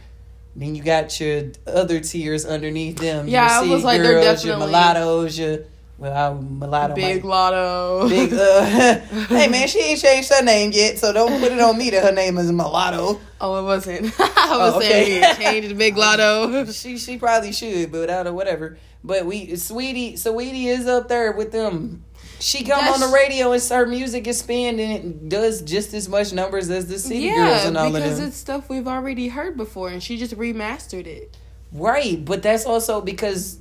[0.55, 3.27] Then you got your other tiers underneath them.
[3.27, 5.59] Yeah, I was like, girls, they're definitely your mulattoes, your
[5.97, 6.95] well, I'm mulatto.
[6.95, 8.09] Big Latto.
[8.09, 8.33] Big.
[8.43, 11.91] Uh, hey man, she ain't changed her name yet, so don't put it on me
[11.91, 13.21] that her name is mulatto.
[13.39, 14.13] Oh, it wasn't.
[14.19, 15.21] I was oh, okay.
[15.21, 16.73] saying changed Big Latto.
[16.73, 18.77] she she probably should, but out of whatever.
[19.03, 22.03] But we, Saweetie, sweetie is up there with them
[22.43, 25.93] she come That's, on the radio and her music is spanned and it does just
[25.93, 28.01] as much numbers as the City yeah, Girls and all of them.
[28.01, 31.37] because it's stuff we've already heard before, and she just remastered it.
[31.71, 33.59] Right, but that's also because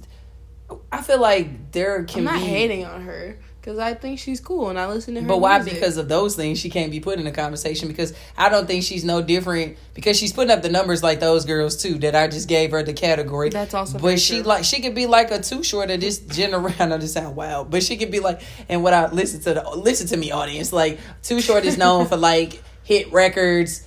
[0.91, 2.47] I feel like there can I'm not be...
[2.47, 3.39] hating on her.
[3.63, 5.29] Because I think she's cool and I listen to her.
[5.29, 5.59] But why?
[5.59, 5.75] music.
[5.75, 7.87] Because of those things, she can't be put in a conversation.
[7.87, 9.77] Because I don't think she's no different.
[9.95, 11.95] Because she's putting up the numbers like those girls too.
[11.99, 13.51] That I just gave her the category.
[13.51, 14.43] That's also But she true.
[14.49, 16.77] like she could be like a too short of this generation.
[16.83, 18.43] I know this sound wild, but she could be like.
[18.69, 22.07] And what I listen to the listen to me audience like too short is known
[22.07, 23.87] for like hit records.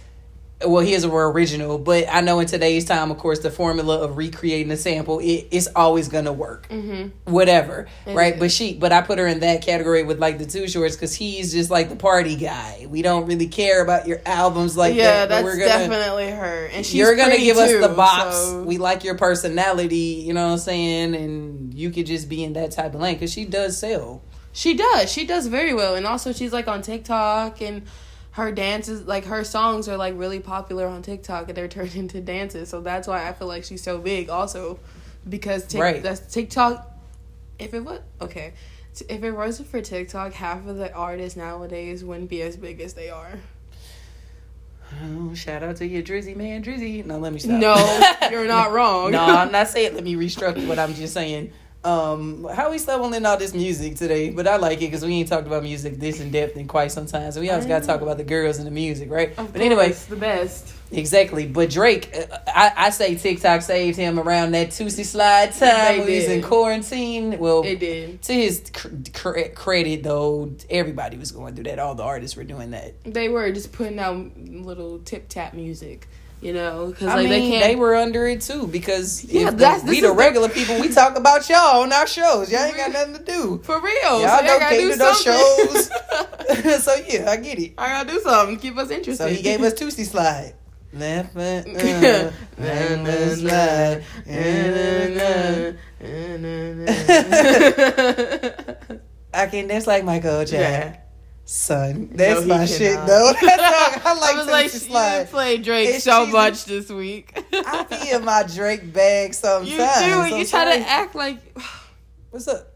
[0.65, 4.15] Well, his were original, but I know in today's time, of course, the formula of
[4.15, 8.39] recreating a sample it, it's always gonna work hmm whatever, right?
[8.39, 11.13] But she, but I put her in that category with like the two shorts because
[11.13, 12.87] he's just like the party guy.
[12.89, 15.29] We don't really care about your albums like yeah, that.
[15.29, 18.37] that's we're gonna, definitely her, and she's you're gonna give us too, the box.
[18.37, 21.15] so- We like your personality, you know what I'm saying?
[21.15, 24.21] And you could just be in that type of lane because she does sell.
[24.53, 25.11] She does.
[25.11, 27.81] She does very well, and also she's like on TikTok, and
[28.35, 32.21] her dances, like her songs, are like really popular on TikTok, and they're turned into
[32.21, 32.69] dances.
[32.69, 34.29] So that's why I feel like she's so big.
[34.29, 34.79] Also,
[35.27, 36.03] because Tik Right.
[36.03, 36.91] that's TikTok.
[37.57, 38.53] If it was okay,
[39.09, 42.93] if it wasn't for TikTok, half of the artists nowadays wouldn't be as big as
[42.93, 43.39] they are.
[45.03, 47.03] Oh, shout out to your Drizzy man, Drizzy.
[47.05, 47.59] No, let me stop.
[47.59, 49.11] No, you're not wrong.
[49.11, 49.95] no, I'm not saying.
[49.95, 51.51] Let me restructure what I'm just saying.
[51.85, 54.31] Um, how we stumbling all this music today?
[54.31, 56.91] But I like it because we ain't talked about music this in depth in quite
[56.91, 57.31] some time.
[57.31, 59.37] So we always got to talk about the girls and the music, right?
[59.37, 60.73] Of but anyway, it's the best.
[60.91, 61.45] exactly.
[61.45, 66.15] But Drake, uh, I, I say TikTok saved him around that Toosie Slide time he
[66.15, 67.37] was in quarantine.
[67.37, 68.21] Well, It did.
[68.23, 68.63] to his
[69.13, 71.77] cr- credit though, everybody was going through that.
[71.77, 72.95] All the artists were doing that.
[73.03, 76.07] They were just putting out little tip tap music,
[76.45, 77.79] you know, because like mean, they they, can't.
[77.79, 80.79] were under it too because Yeah, if that's- the, we the is the- regular people,
[80.79, 82.51] we talk about y'all on our shows.
[82.51, 83.61] Y'all ain't got nothing to do.
[83.63, 85.91] For real, Y'all so I don't gotta do cater those something.
[86.55, 86.83] shows.
[86.83, 87.73] so yeah, I get it.
[87.79, 88.57] I gotta do something.
[88.59, 89.23] Keep us interested.
[89.23, 90.53] So he gave us Toosie Slide.
[90.93, 94.03] Left foot, left foot slide.
[99.33, 101.01] I can dance like Michael Jackson.
[101.47, 103.31] Son, that's he my shit though.
[103.41, 105.19] That song, I like I was like, Slide.
[105.21, 107.37] you play Drake so much this week.
[107.53, 109.69] I be in my Drake bag sometimes.
[109.69, 110.37] you do.
[110.37, 111.37] You try to act like
[112.31, 112.67] What's up?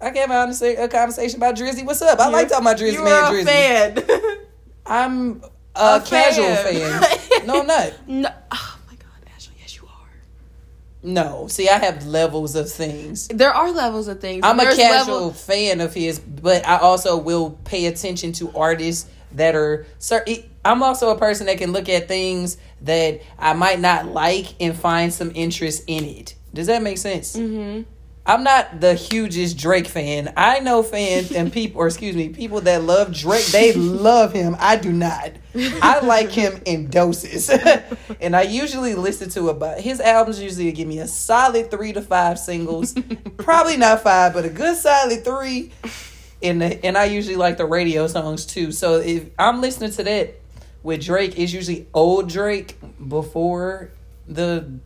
[0.00, 1.86] I can have a conversation about Drizzy.
[1.86, 2.18] What's up?
[2.20, 3.44] I like talking about Drizzy you man Drizzy.
[3.46, 4.38] fan.
[4.84, 5.42] I'm
[5.74, 7.00] a, A casual fan.
[7.02, 7.46] fan.
[7.46, 7.92] no, I'm not.
[8.08, 8.28] no.
[8.50, 10.10] Oh my god, Ashley, yes you are.
[11.02, 11.46] No.
[11.48, 13.28] See, I have levels of things.
[13.28, 14.42] There are levels of things.
[14.44, 19.08] I'm a casual level- fan of his, but I also will pay attention to artists
[19.32, 19.86] that are.
[20.64, 24.76] I'm also a person that can look at things that I might not like and
[24.76, 26.34] find some interest in it.
[26.54, 27.34] Does that make sense?
[27.36, 27.84] Mhm.
[28.24, 30.32] I'm not the hugest Drake fan.
[30.36, 33.46] I know fans and people, or excuse me, people that love Drake.
[33.46, 34.56] They love him.
[34.60, 35.32] I do not.
[35.54, 37.50] I like him in doses,
[38.20, 40.40] and I usually listen to about his albums.
[40.40, 42.94] Usually give me a solid three to five singles,
[43.38, 45.72] probably not five, but a good solid three.
[46.42, 48.72] And the, and I usually like the radio songs too.
[48.72, 50.40] So if I'm listening to that
[50.82, 52.76] with Drake, it's usually old Drake
[53.08, 53.90] before
[54.26, 54.80] the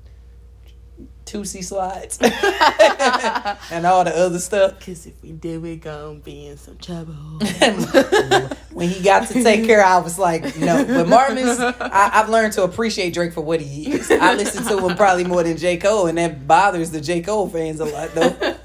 [1.26, 2.18] Toosie slides
[3.72, 4.78] and all the other stuff.
[4.78, 7.14] Cause if we did, we gon' be in some trouble.
[8.72, 10.84] when he got to take care, I was like, no.
[10.84, 14.08] But Marvin's, I, I've learned to appreciate Drake for what he is.
[14.08, 15.78] I listen to him probably more than J.
[15.78, 17.22] Cole, and that bothers the J.
[17.22, 18.56] Cole fans a lot, though.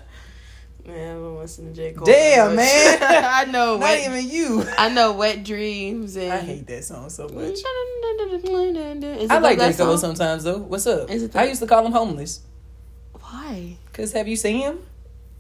[0.86, 1.94] Man, I don't listen to J.
[1.94, 2.06] Cole.
[2.06, 2.98] Damn, man.
[3.02, 3.78] I know.
[3.78, 4.66] Not wet, even you.
[4.78, 6.32] I know wet dreams and.
[6.32, 7.58] I hate that song so much.
[9.30, 9.74] I like J.
[9.74, 10.16] Cole song?
[10.16, 10.60] sometimes, though.
[10.60, 11.10] What's up?
[11.10, 12.42] I used to call him homeless.
[13.32, 13.78] Why?
[13.86, 14.80] Because have you seen him?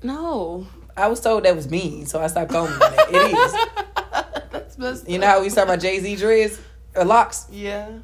[0.02, 0.66] No.
[0.96, 2.72] I was told that was mean, so I stopped going.
[2.74, 3.54] It is.
[4.52, 6.60] That's messed You know how we talk about Jay Z dreads
[6.96, 7.48] or uh, locks?
[7.52, 8.00] Yeah.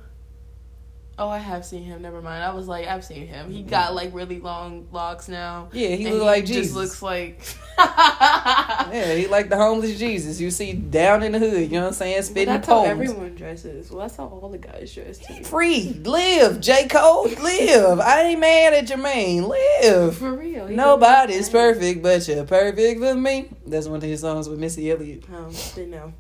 [1.20, 2.04] Oh, I have seen him.
[2.04, 2.44] Never mind.
[2.44, 3.50] I was like, I've seen him.
[3.50, 5.70] He got like really long locks now.
[5.74, 6.76] Yeah, he looks look like just Jesus.
[6.76, 7.42] looks like.
[7.78, 10.40] Yeah, he like the homeless Jesus.
[10.40, 12.18] You see down in the hood, you know what I'm saying?
[12.18, 12.90] But Spitting that's how poems.
[12.90, 13.90] everyone dresses.
[13.92, 15.44] Well, that's how all the guys dress too.
[15.44, 16.88] Free, live, J.
[16.88, 18.00] Cole, live.
[18.00, 20.18] I ain't mad at Jermaine, live.
[20.18, 20.68] For real.
[20.70, 23.50] Nobody's perfect, but you're perfect for me.
[23.66, 25.26] That's one of his songs with Missy Elliott.
[25.34, 26.14] Um, they know.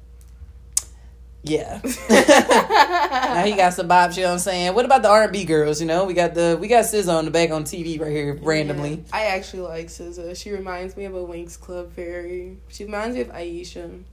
[1.49, 1.79] Yeah.
[2.09, 4.73] now he got some bops, you know what I'm saying?
[4.75, 6.05] What about the R&B girls, you know?
[6.05, 8.91] We got the we got SZA on the back on TV right here randomly.
[8.95, 9.01] Yeah.
[9.13, 10.35] I actually like SZA.
[10.35, 12.57] She reminds me of a Winx Club fairy.
[12.69, 14.03] She reminds me of Aisha.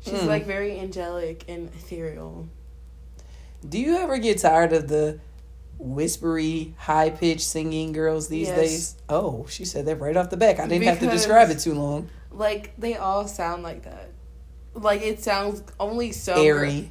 [0.00, 0.26] She's Hmm.
[0.26, 2.48] like very angelic and ethereal.
[3.68, 5.20] Do you ever get tired of the
[5.78, 8.56] whispery, high pitched singing girls these Yes.
[8.58, 8.94] days?
[9.08, 10.58] Oh, she said that right off the back.
[10.60, 12.08] I didn't have to describe it too long.
[12.30, 14.10] Like they all sound like that.
[14.74, 16.90] Like it sounds only so Airy.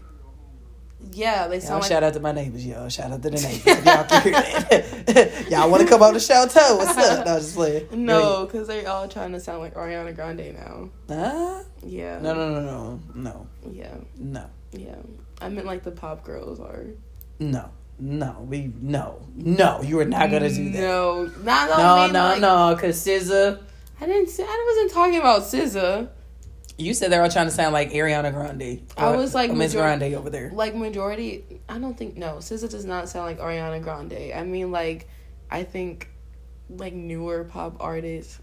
[1.14, 2.88] Yeah, they sound like shout out to my neighbors, y'all.
[2.88, 5.50] Shout out to the neighbors.
[5.50, 6.60] Y'all y'all want to come on the show too?
[6.78, 7.26] What's up?
[7.26, 7.88] No, just playing.
[8.06, 10.90] no, because they're all trying to sound like Ariana Grande now.
[11.10, 11.64] Huh?
[11.84, 12.20] Yeah.
[12.20, 14.96] No, no, no, no, no, Yeah, no, yeah.
[15.42, 16.86] I meant like the pop girls are.
[17.40, 18.46] no, no.
[18.48, 19.82] We no, no.
[19.82, 20.82] You are not gonna do that.
[20.82, 22.78] No, not No, mean, no, like- no.
[22.80, 23.60] Cause SZA,
[24.00, 24.30] I didn't.
[24.30, 26.10] Say, I wasn't talking about SZA.
[26.78, 28.82] You said they're all trying to sound like Ariana Grande.
[28.98, 30.52] I was like Miss Grande over there.
[30.54, 32.36] Like majority, I don't think no.
[32.38, 34.34] SZA does not sound like Ariana Grande.
[34.36, 35.08] I mean, like,
[35.50, 36.10] I think,
[36.70, 38.40] like newer pop artists.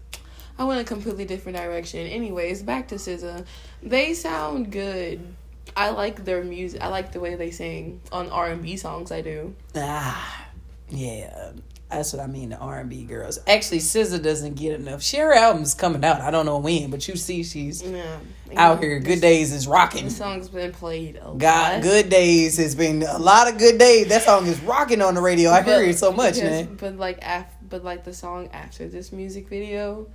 [0.57, 2.05] I went a completely different direction.
[2.05, 3.45] Anyways, back to SZA.
[3.81, 5.35] They sound good.
[5.75, 6.81] I like their music.
[6.81, 9.11] I like the way they sing on R and B songs.
[9.11, 9.55] I do.
[9.75, 10.47] Ah,
[10.89, 11.51] yeah.
[11.89, 12.49] That's what I mean.
[12.49, 13.39] The R and B girls.
[13.47, 15.01] Actually, SZA doesn't get enough.
[15.01, 16.21] She her album's coming out.
[16.21, 18.17] I don't know when, but you see, she's Yeah.
[18.55, 18.99] out here.
[18.99, 20.05] Good days is rocking.
[20.05, 21.81] The song's been played a God, lot.
[21.81, 24.07] good days has been a lot of good days.
[24.09, 25.49] That song is rocking on the radio.
[25.49, 26.77] I hear But- it so much, because- man.
[26.79, 30.07] But like af- but like the song after this music video,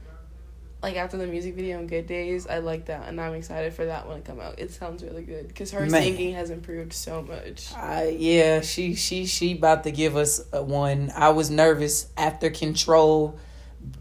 [0.85, 3.87] like after the music video on Good Days, I like that and I'm excited for
[3.87, 4.59] that one to come out.
[4.59, 6.03] It sounds really good because her Man.
[6.03, 7.73] singing has improved so much.
[7.75, 11.11] I yeah, she she she about to give us a one.
[11.17, 13.39] I was nervous after Control,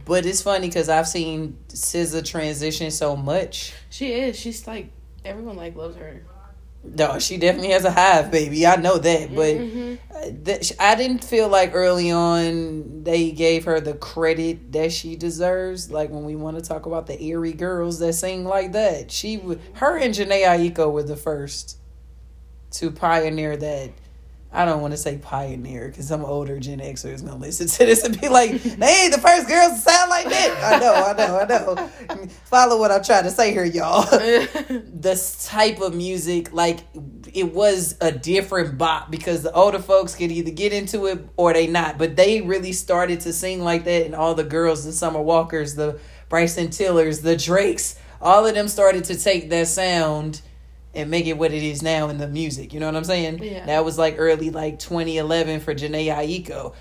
[0.04, 3.74] but it's funny because I've seen SZA transition so much.
[3.89, 4.38] She is.
[4.38, 4.89] She's like
[5.24, 6.26] everyone like loves her.
[6.84, 8.65] No, she definitely has a hive, baby.
[8.67, 9.56] I know that, but.
[9.58, 9.98] Mhm.
[10.13, 15.15] Uh, that I didn't feel like early on they gave her the credit that she
[15.15, 15.91] deserves.
[15.91, 19.38] Like when we want to talk about the eerie girls that sing like that, she,
[19.38, 21.78] w- her and Jhené Aiko were the first
[22.72, 23.91] to pioneer that.
[24.56, 28.04] I don't want to say pioneer because some older Gen Xers gonna listen to this
[28.04, 31.13] and be like, "They ain't the first girls to sound like that." I know, I
[31.47, 31.77] know,
[32.09, 32.27] I know.
[32.45, 34.03] Follow what I'm trying to say here, y'all
[34.93, 36.79] this type of music like
[37.33, 41.53] it was a different bop because the older folks could either get into it or
[41.53, 44.91] they not but they really started to sing like that and all the girls the
[44.91, 50.41] summer walkers the bryson tillers the drakes all of them started to take that sound
[50.93, 53.41] and make it what it is now in the music you know what i'm saying
[53.43, 53.65] Yeah.
[53.65, 56.73] that was like early like 2011 for Jhené Aiko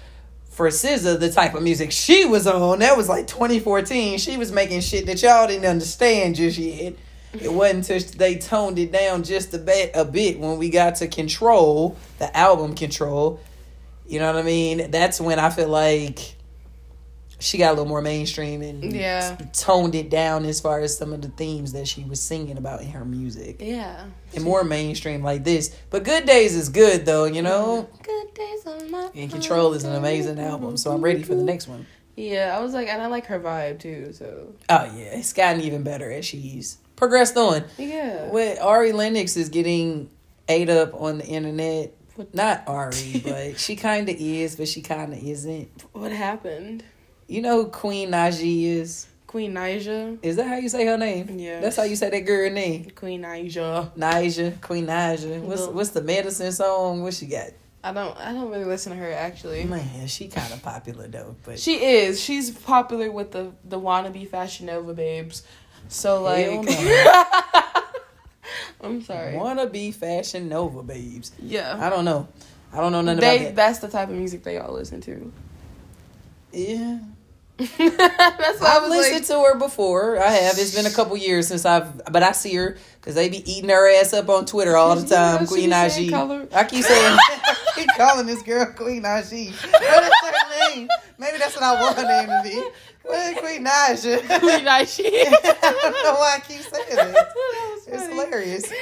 [0.53, 4.19] for SZA, the type of music she was on, that was like 2014.
[4.19, 6.95] She was making shit that y'all didn't understand just yet.
[7.33, 10.97] It wasn't until they toned it down just a bit, a bit when we got
[10.97, 13.41] to Control, the album Control.
[14.07, 14.91] You know what I mean?
[14.91, 16.37] That's when I feel like
[17.43, 19.37] she got a little more mainstream and Yeah.
[19.53, 22.83] toned it down as far as some of the themes that she was singing about
[22.83, 23.57] in her music.
[23.61, 24.05] yeah.
[24.35, 25.75] And more mainstream like this.
[25.91, 27.89] But Good Days is good though, you know?
[28.03, 31.43] Good days on my And Control is an amazing album, so I'm ready for the
[31.43, 31.87] next one.
[32.17, 34.13] Yeah, I was like, and I like her vibe too.
[34.13, 37.65] So Oh yeah, it's gotten even better as she's progressed on.
[37.79, 38.29] yeah.
[38.29, 40.09] What Ari Lennox is getting
[40.49, 41.93] ate up on the internet.
[42.15, 45.71] What- Not Ari, but she kind of is, but she kind of isn't.
[45.93, 46.85] What happened?
[47.29, 49.07] You know who Queen Najee is?
[49.33, 50.19] Queen Naija.
[50.21, 51.39] Is that how you say her name?
[51.39, 51.61] Yeah.
[51.61, 52.91] That's how you say that girl name.
[52.95, 53.91] Queen Naija.
[53.97, 55.41] Naija, Queen Naija.
[55.41, 57.03] What's what's the medicine song?
[57.03, 57.53] What she got?
[57.83, 58.15] I don't.
[58.19, 59.65] I don't really listen to her actually.
[59.65, 61.35] Man, she kind of popular though.
[61.45, 62.21] But She is.
[62.21, 65.45] She's popular with the the wannabe Fashion Nova babes.
[65.89, 67.25] So like, no.
[68.83, 69.35] I'm sorry.
[69.35, 71.33] wanna Fashion Nova babes.
[71.41, 72.29] Yeah, I don't know.
[72.71, 73.37] I don't know nothing they.
[73.37, 73.57] about that.
[73.57, 75.33] That's the type of music they all listen to.
[76.53, 76.99] Yeah.
[77.59, 80.19] That's why I I've listened like, to her before.
[80.19, 80.59] I have.
[80.59, 83.71] It's been a couple years since I've, but I see her because they be eating
[83.71, 85.47] her ass up on Twitter all the You know, time.
[85.47, 86.53] Queen Najee.
[86.55, 89.51] I keep saying, I keep calling this girl Queen Najee.
[89.53, 90.89] What is her name?
[91.19, 92.63] Maybe that's what I want her name to be.
[93.05, 94.41] What Queen Najee?
[94.41, 95.05] Queen Naija.
[95.63, 96.97] I don't know why I keep saying.
[96.97, 97.33] That
[97.89, 98.73] It's hilarious.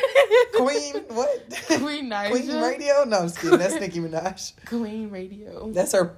[0.54, 1.64] Queen what?
[1.80, 2.30] Queen Naija.
[2.30, 3.04] Queen Radio?
[3.04, 3.58] No, I'm just kidding.
[3.58, 4.52] That's Nicki Minaj.
[4.66, 5.72] Queen Radio.
[5.72, 6.16] That's her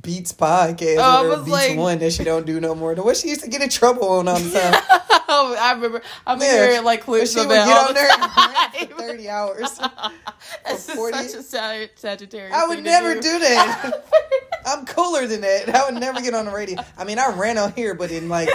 [0.00, 2.94] Beats podcast Oh, I or was Beats like- One that she don't do no more.
[2.94, 4.80] The what she used to get in trouble on all the time.
[5.28, 6.02] oh, I remember.
[6.26, 8.96] Been Yeah, hearing like clips she of would that all on the there and for
[8.98, 9.78] 30 hours.
[10.64, 12.54] That's just 40 such a Sag- Sagittarius.
[12.56, 14.04] I would never do that.
[14.66, 15.74] I'm cooler than that.
[15.74, 16.80] I would never get on the radio.
[16.96, 18.48] I mean, I ran on here, but in like,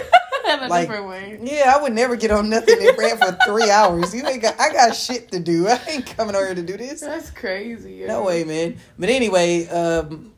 [0.70, 1.40] like- different way.
[1.44, 4.16] yeah, I would never get on nothing and rant for three hours.
[4.16, 5.68] You ain't got, I got shit to do.
[5.68, 7.02] I ain't coming over here to do this.
[7.02, 7.96] That's crazy.
[7.96, 8.08] yo.
[8.08, 8.78] No way, man.
[8.98, 10.32] But anyway, um,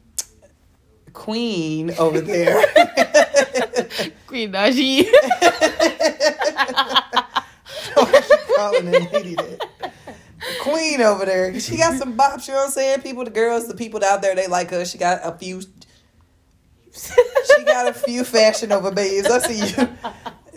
[1.14, 2.56] Queen over there.
[4.28, 5.06] Queen Najee.
[7.94, 9.94] Why she calling that lady that?
[10.62, 11.60] Queen over there.
[11.60, 13.02] She got some bops, you know what I'm saying?
[13.02, 14.86] People, the girls, the people out there, they like her.
[14.86, 15.62] She got a few
[16.92, 19.30] she got a few Fashion Nova babes.
[19.30, 19.84] I see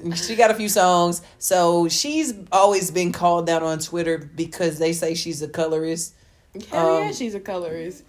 [0.03, 0.15] you.
[0.17, 1.23] She got a few songs.
[1.39, 6.15] So she's always been called out on Twitter because they say she's a colorist.
[6.71, 8.03] Hell Um, yeah, she's a colorist.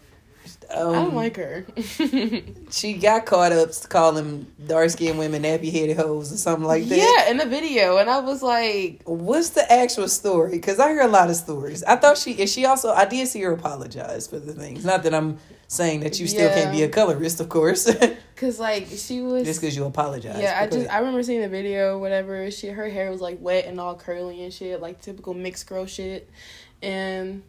[0.74, 1.65] Um, I don't like her.
[2.71, 6.97] She got caught up calling dark skinned women nappy headed hoes or something like that.
[6.97, 10.51] yeah, in the video, and I was like, What's the actual story?
[10.53, 11.84] Because I hear a lot of stories.
[11.84, 14.84] I thought she, and she also, I did see her apologize for the things.
[14.84, 17.89] Not that I'm saying that you still can't be a colorist, of course,
[18.36, 19.45] cause like she was.
[19.45, 20.39] Just because you apologize.
[20.41, 22.49] yeah, I just I remember seeing the video, whatever.
[22.49, 25.86] She her hair was like wet and all curly and shit, like typical mixed girl
[25.86, 26.30] shit,
[26.82, 27.43] and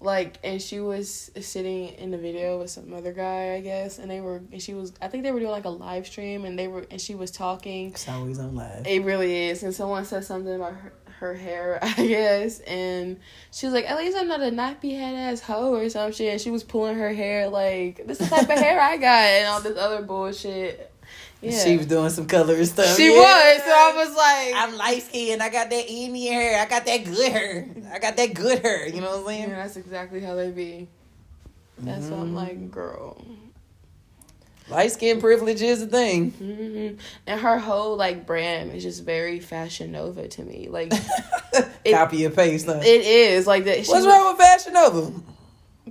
[0.00, 4.10] like and she was sitting in the video with some other guy, I guess, and
[4.10, 6.58] they were and she was I think they were doing like a live stream and
[6.58, 7.90] they were and she was talking.
[7.90, 8.86] it's always on live.
[8.86, 10.92] It really is, and someone said something about her.
[11.20, 13.20] Her hair, I guess, and
[13.52, 16.32] she was like, "At least I'm not a nappy head ass hoe or some shit."
[16.32, 19.06] And she was pulling her hair like, "This is the type of hair I got,"
[19.06, 20.92] and all this other bullshit.
[21.44, 22.96] Yeah, She was doing some colorist stuff.
[22.96, 23.18] she Yeah.
[23.20, 23.62] was.
[23.62, 25.42] So I was like, I'm light skinned.
[25.42, 26.60] I got that Indian hair.
[26.62, 27.68] I got that good hair.
[27.92, 28.88] I got that good hair.
[28.88, 29.50] You know what I'm saying?
[29.50, 30.88] yeah, that's exactly how they be.
[31.78, 32.22] That's what Mm-hmm.
[32.22, 33.22] I'm like, girl.
[34.70, 36.30] Light skin privilege is a thing.
[36.30, 40.68] hmm And her whole like brand is just very Fashion Nova to me.
[40.70, 40.92] Like
[41.84, 42.64] It- Copy and paste.
[42.66, 42.80] Huh?
[42.82, 43.84] it is like that.
[43.84, 45.12] she What's was- wrong with Fashion Nova?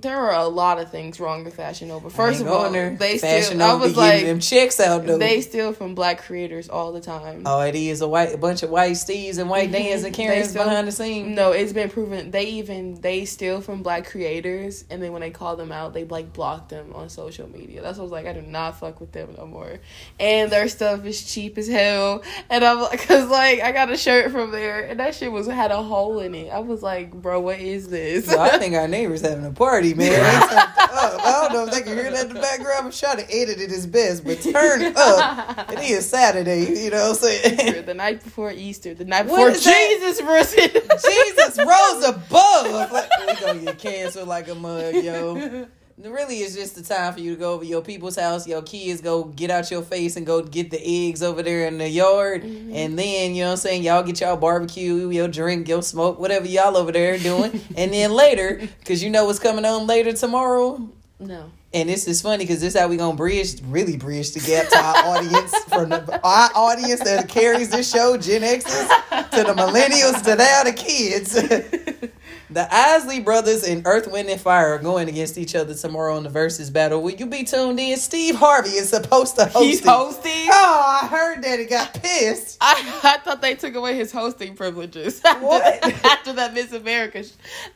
[0.04, 2.10] There are a lot of things wrong with Fashion Nova.
[2.10, 3.58] First of all, they Fashion steal.
[3.58, 5.18] Nova I was like, them chicks out though.
[5.18, 7.42] they steal from black creators all the time.
[7.46, 9.72] Oh, it is a white a bunch of white Steves and white Mhm.
[9.72, 11.34] Dans and Karens still- behind the scenes.
[11.34, 15.30] No, it's been proven they even they steal from black creators, and then when they
[15.30, 17.80] call them out, they like block them on social media.
[17.82, 18.26] That's what I was like.
[18.26, 19.78] I do not fuck with them no more.
[20.20, 22.22] And their stuff is cheap as hell.
[22.50, 25.46] And I'm like, cause like I got a shirt from there, and that shit was
[25.46, 26.50] had a hole in it.
[26.50, 28.26] I was like, bro, what is this?
[28.26, 30.10] So I think our neighbors having a party, man.
[30.10, 31.26] They turned up.
[31.26, 32.86] I don't know if they can hear that in the background.
[32.86, 35.72] I'm trying to edit it as best, but turn up.
[35.72, 37.86] It is Saturday, you know what I'm saying?
[37.86, 39.98] the night before Easter, the night before is that?
[40.00, 40.70] Jesus risen.
[40.70, 42.92] Jesus rose above.
[42.92, 45.66] Like, we gonna get canceled like a mug, yo.
[45.96, 48.48] Really, it's just the time for you to go over your people's house.
[48.48, 51.78] Your kids go get out your face and go get the eggs over there in
[51.78, 52.74] the yard, mm-hmm.
[52.74, 53.84] and then you know what I'm saying.
[53.84, 58.10] Y'all get y'all barbecue, your drink, your smoke, whatever y'all over there doing, and then
[58.10, 60.88] later, because you know what's coming on later tomorrow.
[61.20, 61.50] No.
[61.72, 64.68] And this is funny because this is how we gonna bridge, really bridge the gap
[64.70, 69.54] to our audience from the, our audience that carries this show, Gen X's, to the
[69.56, 71.34] millennials, to now the kids.
[72.50, 76.24] the Isley brothers and Earth, Wind, and Fire are going against each other tomorrow in
[76.24, 77.02] the versus battle.
[77.02, 77.96] Will you be tuned in?
[77.96, 79.86] Steve Harvey is supposed to host He's it.
[79.88, 80.48] hosting.
[80.50, 82.58] Oh, I heard that he got pissed.
[82.60, 86.04] I, I thought they took away his hosting privileges after, What?
[86.04, 87.22] after that Miss America.
[87.24, 87.30] Sh-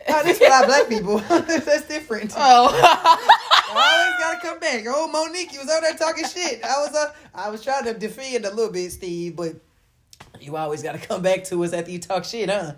[0.09, 1.19] Oh, this for our black people.
[1.29, 2.33] That's different.
[2.37, 4.85] oh, I always gotta come back.
[4.87, 6.63] Oh, Mo'Nique, you was out there talking shit.
[6.65, 9.55] I was uh, I was trying to defend a little bit, Steve, but
[10.41, 12.73] you always gotta come back to us after you talk shit, huh?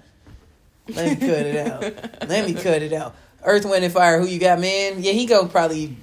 [0.95, 2.29] Let me cut it out.
[2.29, 3.15] Let me cut it out.
[3.45, 4.21] Earth, Wind, and Fire.
[4.21, 5.03] Who you got, man?
[5.03, 5.97] Yeah, he gonna probably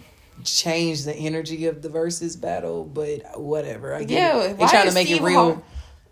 [0.43, 3.93] change the energy of the versus battle, but whatever.
[3.93, 4.57] I get Yeah, it.
[4.57, 5.53] They trying to make it Steve real.
[5.55, 5.63] Har-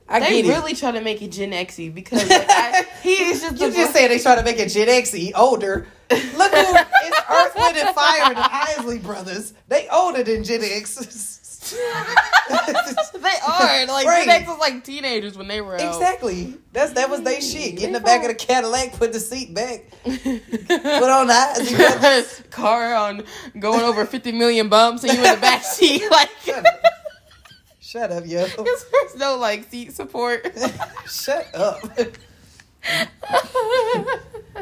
[0.07, 0.49] I they get it.
[0.49, 3.91] really trying to make it Gen Xy because like, I, he is just You just
[3.93, 5.87] said they trying to make it Gen X older.
[6.11, 8.47] Look who it's Earth, Wind, and Fire, the
[8.79, 9.53] Isley brothers.
[9.67, 11.41] They older than Gen X.
[11.71, 14.25] they are like Right.
[14.27, 15.81] Gen was like teenagers when they were out.
[15.81, 16.55] Exactly.
[16.73, 17.75] That's that was they shit.
[17.77, 21.71] Get in the back of the Cadillac, put the seat back, put on the eyes.
[21.71, 23.23] You know, Car on
[23.59, 26.29] going over fifty million bumps and you in the back seat like.
[26.43, 26.75] Shut up.
[27.79, 28.45] Shut up, yo.
[28.45, 30.45] Because there's no like seat support.
[31.07, 31.81] Shut up.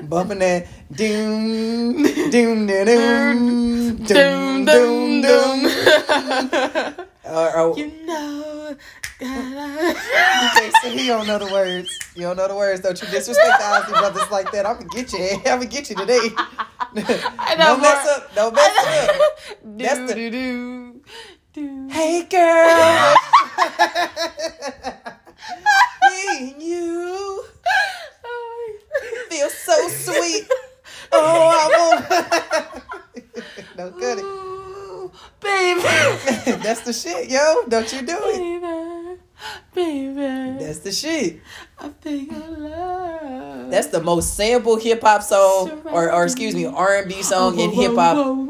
[0.01, 7.05] Bumping that doom doom doom dum dum.
[7.25, 8.75] Or, or, You know.
[9.21, 11.97] Okay, so you don't know the words.
[12.15, 12.81] You don't know the words.
[12.81, 14.65] Don't you disrespect the Ozzy brothers like that.
[14.65, 15.19] I'm gonna get you.
[15.37, 16.29] I'm gonna get you today.
[16.37, 18.35] I know don't mess more- up.
[18.35, 19.21] Don't mess up.
[19.63, 21.01] That's do, the- do, do,
[21.53, 21.87] do.
[21.89, 23.15] Hey, girl.
[26.11, 27.43] Me and you
[29.29, 30.45] feel so sweet.
[31.11, 33.13] Oh, I want.
[33.77, 34.23] don't cut it.
[34.23, 35.81] Ooh, baby.
[36.63, 37.65] That's the shit, yo.
[37.67, 39.19] Don't you do it.
[39.73, 40.63] baby, baby.
[40.63, 41.41] That's the shit.
[41.79, 43.71] I think I love.
[43.71, 47.59] That's the most sample hip hop song, or, or excuse me, R and B song
[47.59, 48.42] in hip hop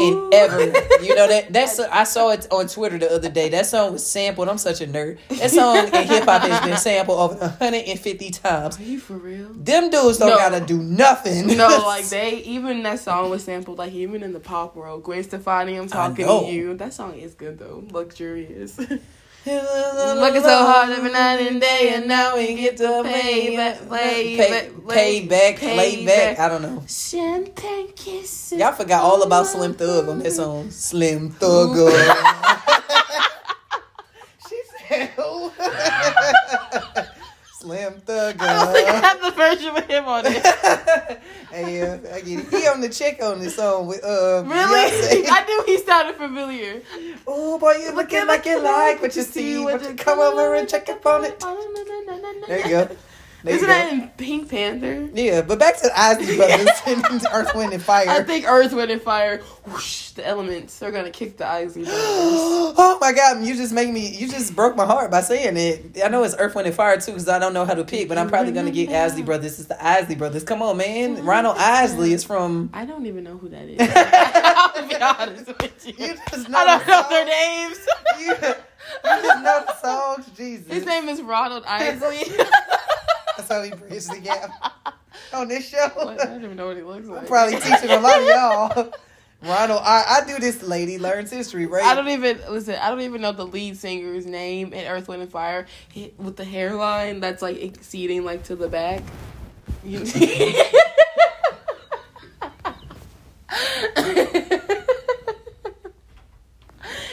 [0.00, 0.60] in ever.
[1.02, 3.48] You know that that's I saw it on Twitter the other day.
[3.50, 4.48] That song was sampled.
[4.48, 5.18] I'm such a nerd.
[5.28, 8.78] That song in hip hop has been sampled over 150 times.
[8.78, 9.48] Are you for real?
[9.52, 10.36] Them dudes don't No.
[10.36, 11.46] gotta do nothing.
[11.56, 13.78] No, like they even that song was sampled.
[13.78, 16.74] Like even in the pop world, Gwen Stefani, I'm talking to you.
[16.74, 18.78] That song is good though, luxurious.
[19.46, 24.36] Working so hard every night and day, and now we get to pay back, play
[24.36, 26.36] pay, back, pay back, pay back.
[26.36, 26.38] back.
[26.38, 26.82] I don't know.
[26.88, 28.58] Champagne kisses.
[28.58, 30.70] Y'all forgot all about Slim Thug on that song.
[30.70, 31.76] Slim Thug.
[34.48, 35.52] she said, who?
[37.64, 38.36] Slim Thug.
[38.40, 40.46] I don't think I have the version with him on it.
[41.50, 42.50] hey, uh, I get it.
[42.50, 44.90] He on the chick on this song with uh Really?
[44.90, 45.24] Beyonce.
[45.30, 46.82] I knew he sounded familiar.
[47.26, 49.64] Oh boy, you looking like you like what you see.
[49.64, 51.40] But you come over and check up on it.
[52.46, 52.96] There you go.
[53.44, 55.10] There Isn't that in Pink Panther?
[55.12, 58.08] Yeah, but back to the Isley Brothers and Earth, Wind, and Fire.
[58.08, 62.00] I think Earth, Wind, and Fire, whoosh, the elements, they're gonna kick the Isley Brothers.
[62.00, 66.02] oh my god, you just make me, you just broke my heart by saying it.
[66.02, 68.08] I know it's Earth, Wind, and Fire too, because I don't know how to pick,
[68.08, 69.58] but I'm probably going to get Isley Brothers.
[69.58, 70.42] It's the Isley Brothers.
[70.44, 71.22] Come on, man.
[71.22, 72.70] Ronald Isley is from.
[72.72, 73.76] I don't even know who that is.
[73.94, 76.06] I'll be honest with you.
[76.06, 77.86] You just know I don't know their names.
[78.20, 78.54] You,
[79.04, 80.72] you just know the songs, Jesus.
[80.72, 82.24] His name is Ronald Isley.
[83.36, 84.50] That's how he bridged the gap
[85.32, 85.78] on this show.
[85.96, 87.22] I don't even know what he looks like.
[87.22, 88.92] I'm Probably teaching a lot of y'all.
[89.42, 90.62] Ronald, I, I do this.
[90.62, 91.84] Lady learns history, right?
[91.84, 92.76] I don't even listen.
[92.76, 96.36] I don't even know the lead singer's name in Earth, Wind, and Fire he, with
[96.36, 99.02] the hairline that's like exceeding like to the back.
[99.84, 100.00] You-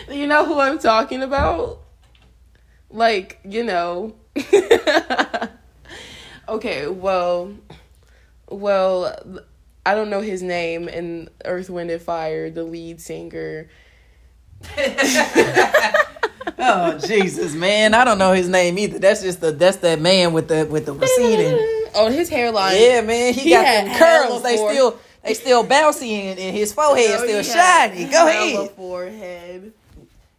[0.10, 1.80] you know who I'm talking about?
[2.90, 4.16] Like you know.
[6.56, 7.54] Okay, well,
[8.50, 9.16] well,
[9.86, 12.50] I don't know his name in Earth, Wind, and Fire.
[12.50, 13.70] The lead singer.
[16.60, 17.94] oh Jesus, man!
[17.94, 19.00] I don't know his name either.
[19.00, 21.78] That's just the that's that man with the with the receding.
[21.94, 22.78] Oh, his hairline.
[22.80, 24.42] Yeah, man, he, He got them curls.
[24.44, 28.06] They for- still they still bouncy and, and his forehead Oh, still shiny.
[28.06, 28.72] Go ahead.
[28.72, 29.74] Forehead.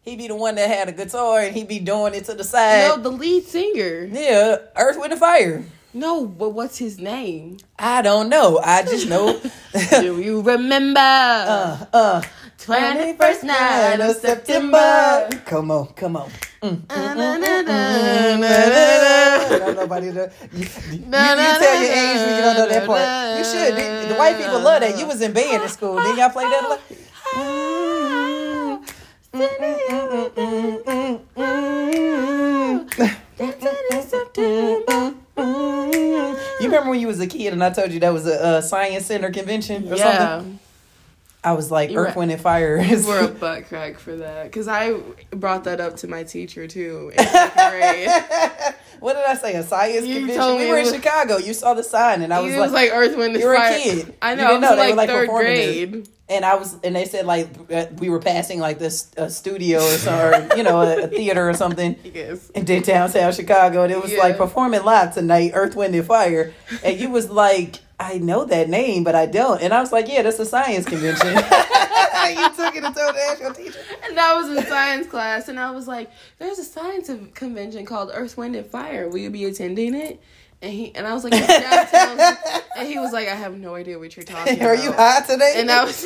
[0.01, 2.43] He be the one that had a guitar and he be doing it to the
[2.43, 2.89] side.
[2.89, 4.09] No, the lead singer.
[4.11, 5.63] Yeah, Earth with the Fire.
[5.95, 7.59] No, but what's his name?
[7.78, 8.59] I don't know.
[8.64, 9.38] I just know.
[10.01, 10.99] Do you remember?
[11.01, 12.22] uh, uh,
[12.59, 15.28] 21st night of September.
[15.45, 16.30] Come on, come on.
[16.62, 16.76] Mm.
[16.76, 19.59] mm, mm, mm Na-na-na-na-na-na-na.
[19.59, 20.30] don't nobody know.
[20.53, 20.68] You, you, you
[21.05, 23.38] tell your age when you don't know that part.
[23.38, 23.74] You should.
[23.76, 24.97] The, the white people love that.
[24.99, 25.97] You was in band in school.
[26.01, 26.64] Didn't y'all play that?
[34.57, 35.22] a lot?
[36.73, 39.05] Remember when you was a kid and I told you that was a, uh science
[39.07, 40.59] center convention or Yeah, something?
[41.45, 42.76] I was like, You Earth, Wind, and Fire.
[42.80, 44.95] you is- were a butt crack for that because I
[45.30, 47.24] brought that up to my teacher too in
[49.01, 49.55] what did I say?
[49.55, 50.57] A science You convention?
[50.57, 51.38] We were in was- Chicago.
[51.38, 53.55] You saw the sign, and I was was, like, like Earth, Wind, and you were
[53.55, 54.14] a kid.
[54.22, 54.49] I You know.
[54.49, 55.55] didn't I know was they were, like like, third performing
[55.90, 56.09] grade.
[56.28, 59.78] and I was, and they said like uh, we were passing like this a studio
[59.80, 61.97] or something, or, you know, a, a theater or something.
[62.14, 62.51] Yes.
[62.51, 64.18] in downtown Chicago, and it was Yeah.
[64.20, 66.53] like performing live tonight, Earth, Wind, and Fire,
[66.84, 70.09] and you was like, I know that name, but I don't, and I was like,
[70.09, 71.28] yeah, that's a science convention.
[72.30, 73.78] you took it and told the actual teacher.
[74.05, 78.11] And I was in science class, and I was like, "There's a science convention called
[78.14, 79.09] Earth, Wind, and Fire.
[79.09, 80.22] Will you be attending it?"
[80.61, 83.98] And he and I was like, "It's and he was like, "I have no idea
[83.98, 85.55] what you're talking Are about." Are you high today?
[85.57, 86.05] And I was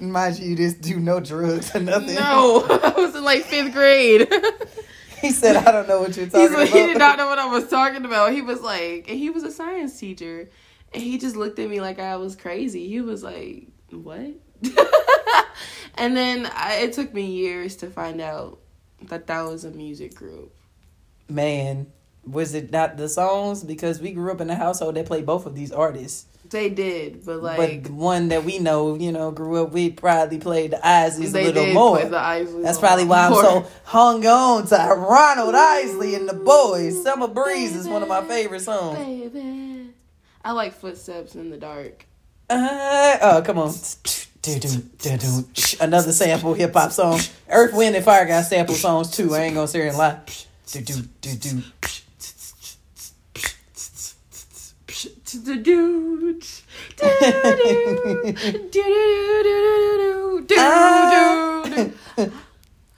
[0.00, 2.14] mind you, you just do no drugs or nothing.
[2.14, 4.28] no, I was in like fifth grade.
[5.20, 6.80] he said, I don't know what you're talking like, about.
[6.80, 8.32] he did not know what I was talking about.
[8.32, 10.48] He was like, and he was a science teacher,
[10.92, 12.88] and he just looked at me like I was crazy.
[12.88, 14.34] He was like, "What?"
[15.94, 18.58] and then I, it took me years to find out
[19.02, 20.54] that that was a music group.
[21.28, 21.88] Man,
[22.24, 23.62] was it not the songs?
[23.62, 26.26] Because we grew up in a household that played both of these artists.
[26.50, 29.90] They did, but like but the one that we know, you know, grew up, we
[29.90, 31.98] probably played the Isleys a little did more.
[31.98, 32.62] play the Isley.
[32.62, 37.02] That's probably why I'm so hung on to Ronald Isley and the boys.
[37.02, 38.98] Summer Breeze is one of my favorite songs.
[38.98, 39.67] Baby.
[40.48, 42.06] I like footsteps in the dark.
[42.48, 43.74] Uh, oh, come on.
[45.78, 47.20] Another sample hip hop song.
[47.50, 49.34] Earth, Wind, and Fire got sample songs too.
[49.34, 50.20] I ain't gonna sit here and lie.
[50.72, 51.62] Do, do, do, do.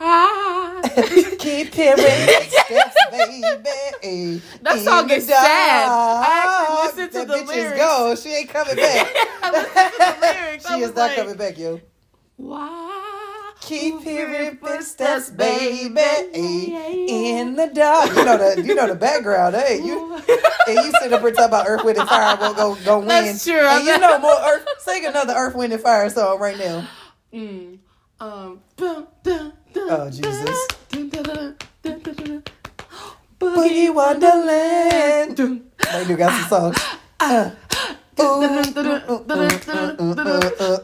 [0.02, 0.80] Ah.
[1.38, 1.98] Keep hearing
[2.48, 3.40] steps, baby.
[3.42, 4.40] That in
[4.82, 5.88] song is sad.
[5.88, 6.96] I actually dark.
[6.96, 7.72] listened to the bitch lyrics.
[7.72, 8.16] is gone.
[8.16, 9.12] She ain't coming back.
[9.42, 9.60] I to
[9.98, 10.66] the lyrics.
[10.68, 11.80] She is not like, coming back, yo.
[12.36, 13.52] Why?
[13.60, 15.94] Keep hearing footsteps, baby,
[16.32, 18.08] in the dark.
[18.16, 19.82] You know the you know the background, hey.
[19.84, 20.14] You
[20.66, 23.08] and you sit up and talk about Earth, Wind, and Fire will go go win.
[23.08, 23.54] That's true.
[23.60, 24.66] And you know more Earth.
[24.78, 26.88] Sing another Earth, Wind, and Fire song right now.
[27.34, 27.78] Mm.
[28.18, 28.60] Um.
[28.76, 30.66] Dun, dun, Oh, Jesus.
[33.38, 35.36] Boogie Wonderland.
[35.36, 36.78] They do got some songs.
[37.20, 37.50] Uh,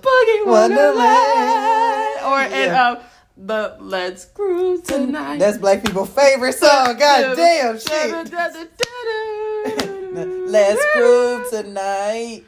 [0.03, 2.21] Boogie Wonderland.
[2.25, 2.99] Or and um
[3.37, 5.39] the Let's Cruise Tonight.
[5.39, 6.97] That's black people's favorite song.
[6.99, 8.33] God damn shit.
[10.47, 12.45] Let's groove tonight.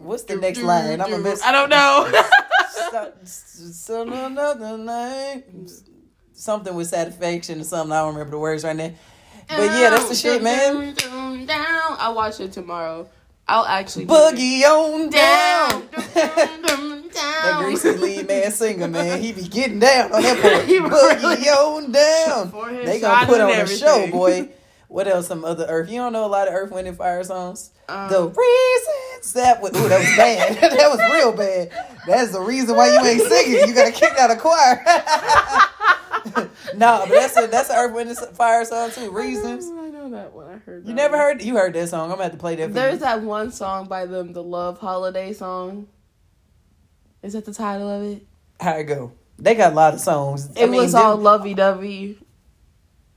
[0.00, 1.00] What's the next line?
[1.00, 1.42] I'm gonna miss.
[1.42, 2.10] I don't know.
[2.70, 5.44] So, so another night.
[6.32, 7.92] Something with satisfaction or something.
[7.92, 8.92] I don't remember the words right now.
[9.48, 10.94] But yeah, that's the shit, man.
[11.46, 11.96] Down.
[11.98, 13.08] I'll watch it tomorrow.
[13.48, 15.82] I'll actually Boogie on down.
[15.88, 17.08] down.
[17.12, 20.64] that greasy lead man singer, man, he be getting down on that part.
[20.64, 22.84] He Boogie really- on down.
[22.84, 24.48] They gonna put on a show, boy.
[24.88, 25.28] What else?
[25.28, 25.88] Some other Earth.
[25.90, 27.70] You don't know a lot of Earth, Wind, and Fire songs.
[27.88, 30.56] Um, the reasons that was ooh, that was bad.
[30.60, 31.70] that was real bad.
[32.06, 33.68] That's the reason why you ain't singing.
[33.68, 34.82] You got kicked out of choir.
[36.74, 39.10] no, but that's a that's an Earth, Wind, and Fire song too.
[39.12, 39.66] Reasons.
[39.66, 40.48] I know that one.
[40.52, 40.86] I heard.
[40.86, 41.26] You never one.
[41.26, 41.42] heard?
[41.42, 42.10] You heard that song?
[42.10, 42.74] I'm gonna have to play that.
[42.74, 43.00] There's you.
[43.00, 45.86] that one song by them, the Love Holiday song.
[47.22, 48.26] Is that the title of it?
[48.60, 49.12] How it go?
[49.38, 50.50] They got a lot of songs.
[50.56, 52.18] It I mean, was all lovey dovey,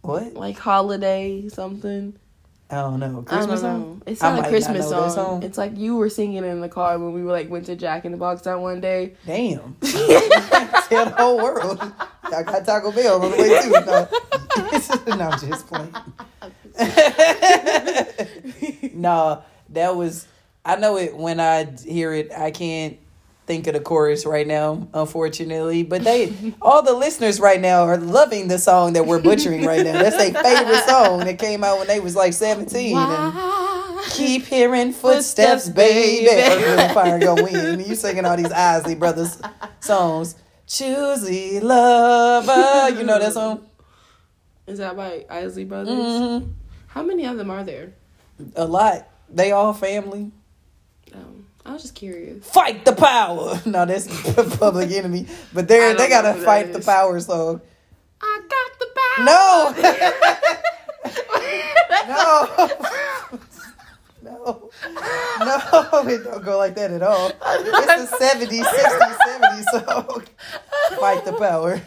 [0.01, 0.34] what?
[0.34, 2.17] like holiday something.
[2.72, 3.05] I don't know.
[3.05, 3.80] I don't Christmas know.
[3.80, 4.03] song.
[4.05, 5.09] It's not a not Christmas song.
[5.09, 5.43] song.
[5.43, 8.05] It's like you were singing in the car when we were like went to Jack
[8.05, 9.15] in the Box that one day.
[9.26, 9.76] Damn.
[9.82, 11.80] Tell the whole world.
[12.24, 13.72] I got Taco Bell on the way too.
[13.72, 14.07] No,
[15.17, 15.95] no I'm just playing.
[18.93, 20.28] no, that was.
[20.63, 22.32] I know it when I hear it.
[22.32, 22.99] I can't
[23.50, 25.82] think of the chorus right now, unfortunately.
[25.82, 29.84] But they, all the listeners right now, are loving the song that we're butchering right
[29.84, 29.93] now.
[30.04, 32.95] That's their favorite song that came out when they was like seventeen.
[32.95, 33.34] And
[34.12, 36.28] keep hearing footsteps, Footsteps, baby.
[36.28, 36.64] baby.
[36.64, 37.80] Earth, Wind, and Fire gonna win.
[37.80, 39.41] You singing all these Isley Brothers
[39.80, 40.36] songs.
[40.68, 42.95] Choosey Lover.
[42.95, 43.66] You know that song?
[44.68, 46.43] Is that by Isley Brothers?
[46.43, 46.52] hmm
[46.86, 47.93] How many of them are there?
[48.56, 49.08] A lot.
[49.28, 50.32] They all family.
[51.66, 52.45] I was just curious.
[52.49, 53.62] Fight the power.
[53.66, 55.28] No, that's the Public Enemy.
[55.53, 56.86] But I they they gotta a who fight the is.
[56.86, 57.62] power song.
[58.22, 59.26] I got the power.
[59.26, 59.74] No.
[64.24, 64.70] no.
[65.39, 67.30] No, it don't go like that at all.
[67.30, 70.24] It's a 70s, 60s, 70s song.
[70.99, 71.82] Fight the power.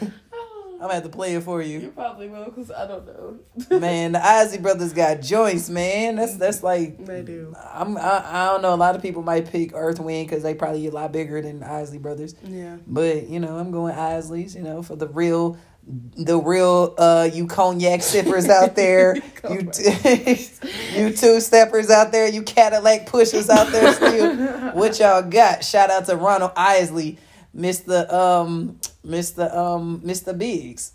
[0.83, 1.91] I'm gonna have to play it for You you.
[1.91, 3.39] probably will, cause I don't know.
[3.79, 6.17] Man, the Ozzy brothers got joints, man.
[6.17, 7.55] That's that's like they do.
[7.73, 8.73] I'm I, I don't know.
[8.73, 11.61] A lot of people might pick Earth Wind because they probably a lot bigger than
[11.61, 12.35] the Isley brothers.
[12.43, 12.75] Yeah.
[12.85, 14.55] But you know, I'm going Isleys.
[14.55, 19.15] You know, for the real, the real uh you cognac sippers out there,
[19.49, 20.49] you t-
[20.97, 23.93] you two steppers out there, you Cadillac pushers out there.
[23.93, 24.35] Still,
[24.71, 25.63] what y'all got?
[25.63, 27.19] Shout out to Ronald Isley,
[27.53, 30.93] Mister um Mister um Mister Biggs.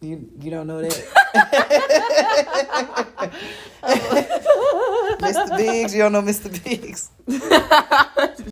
[0.00, 0.94] You you don't know that.
[3.84, 5.56] Mr.
[5.56, 6.50] Biggs, you don't know Mr.
[6.64, 7.10] Biggs.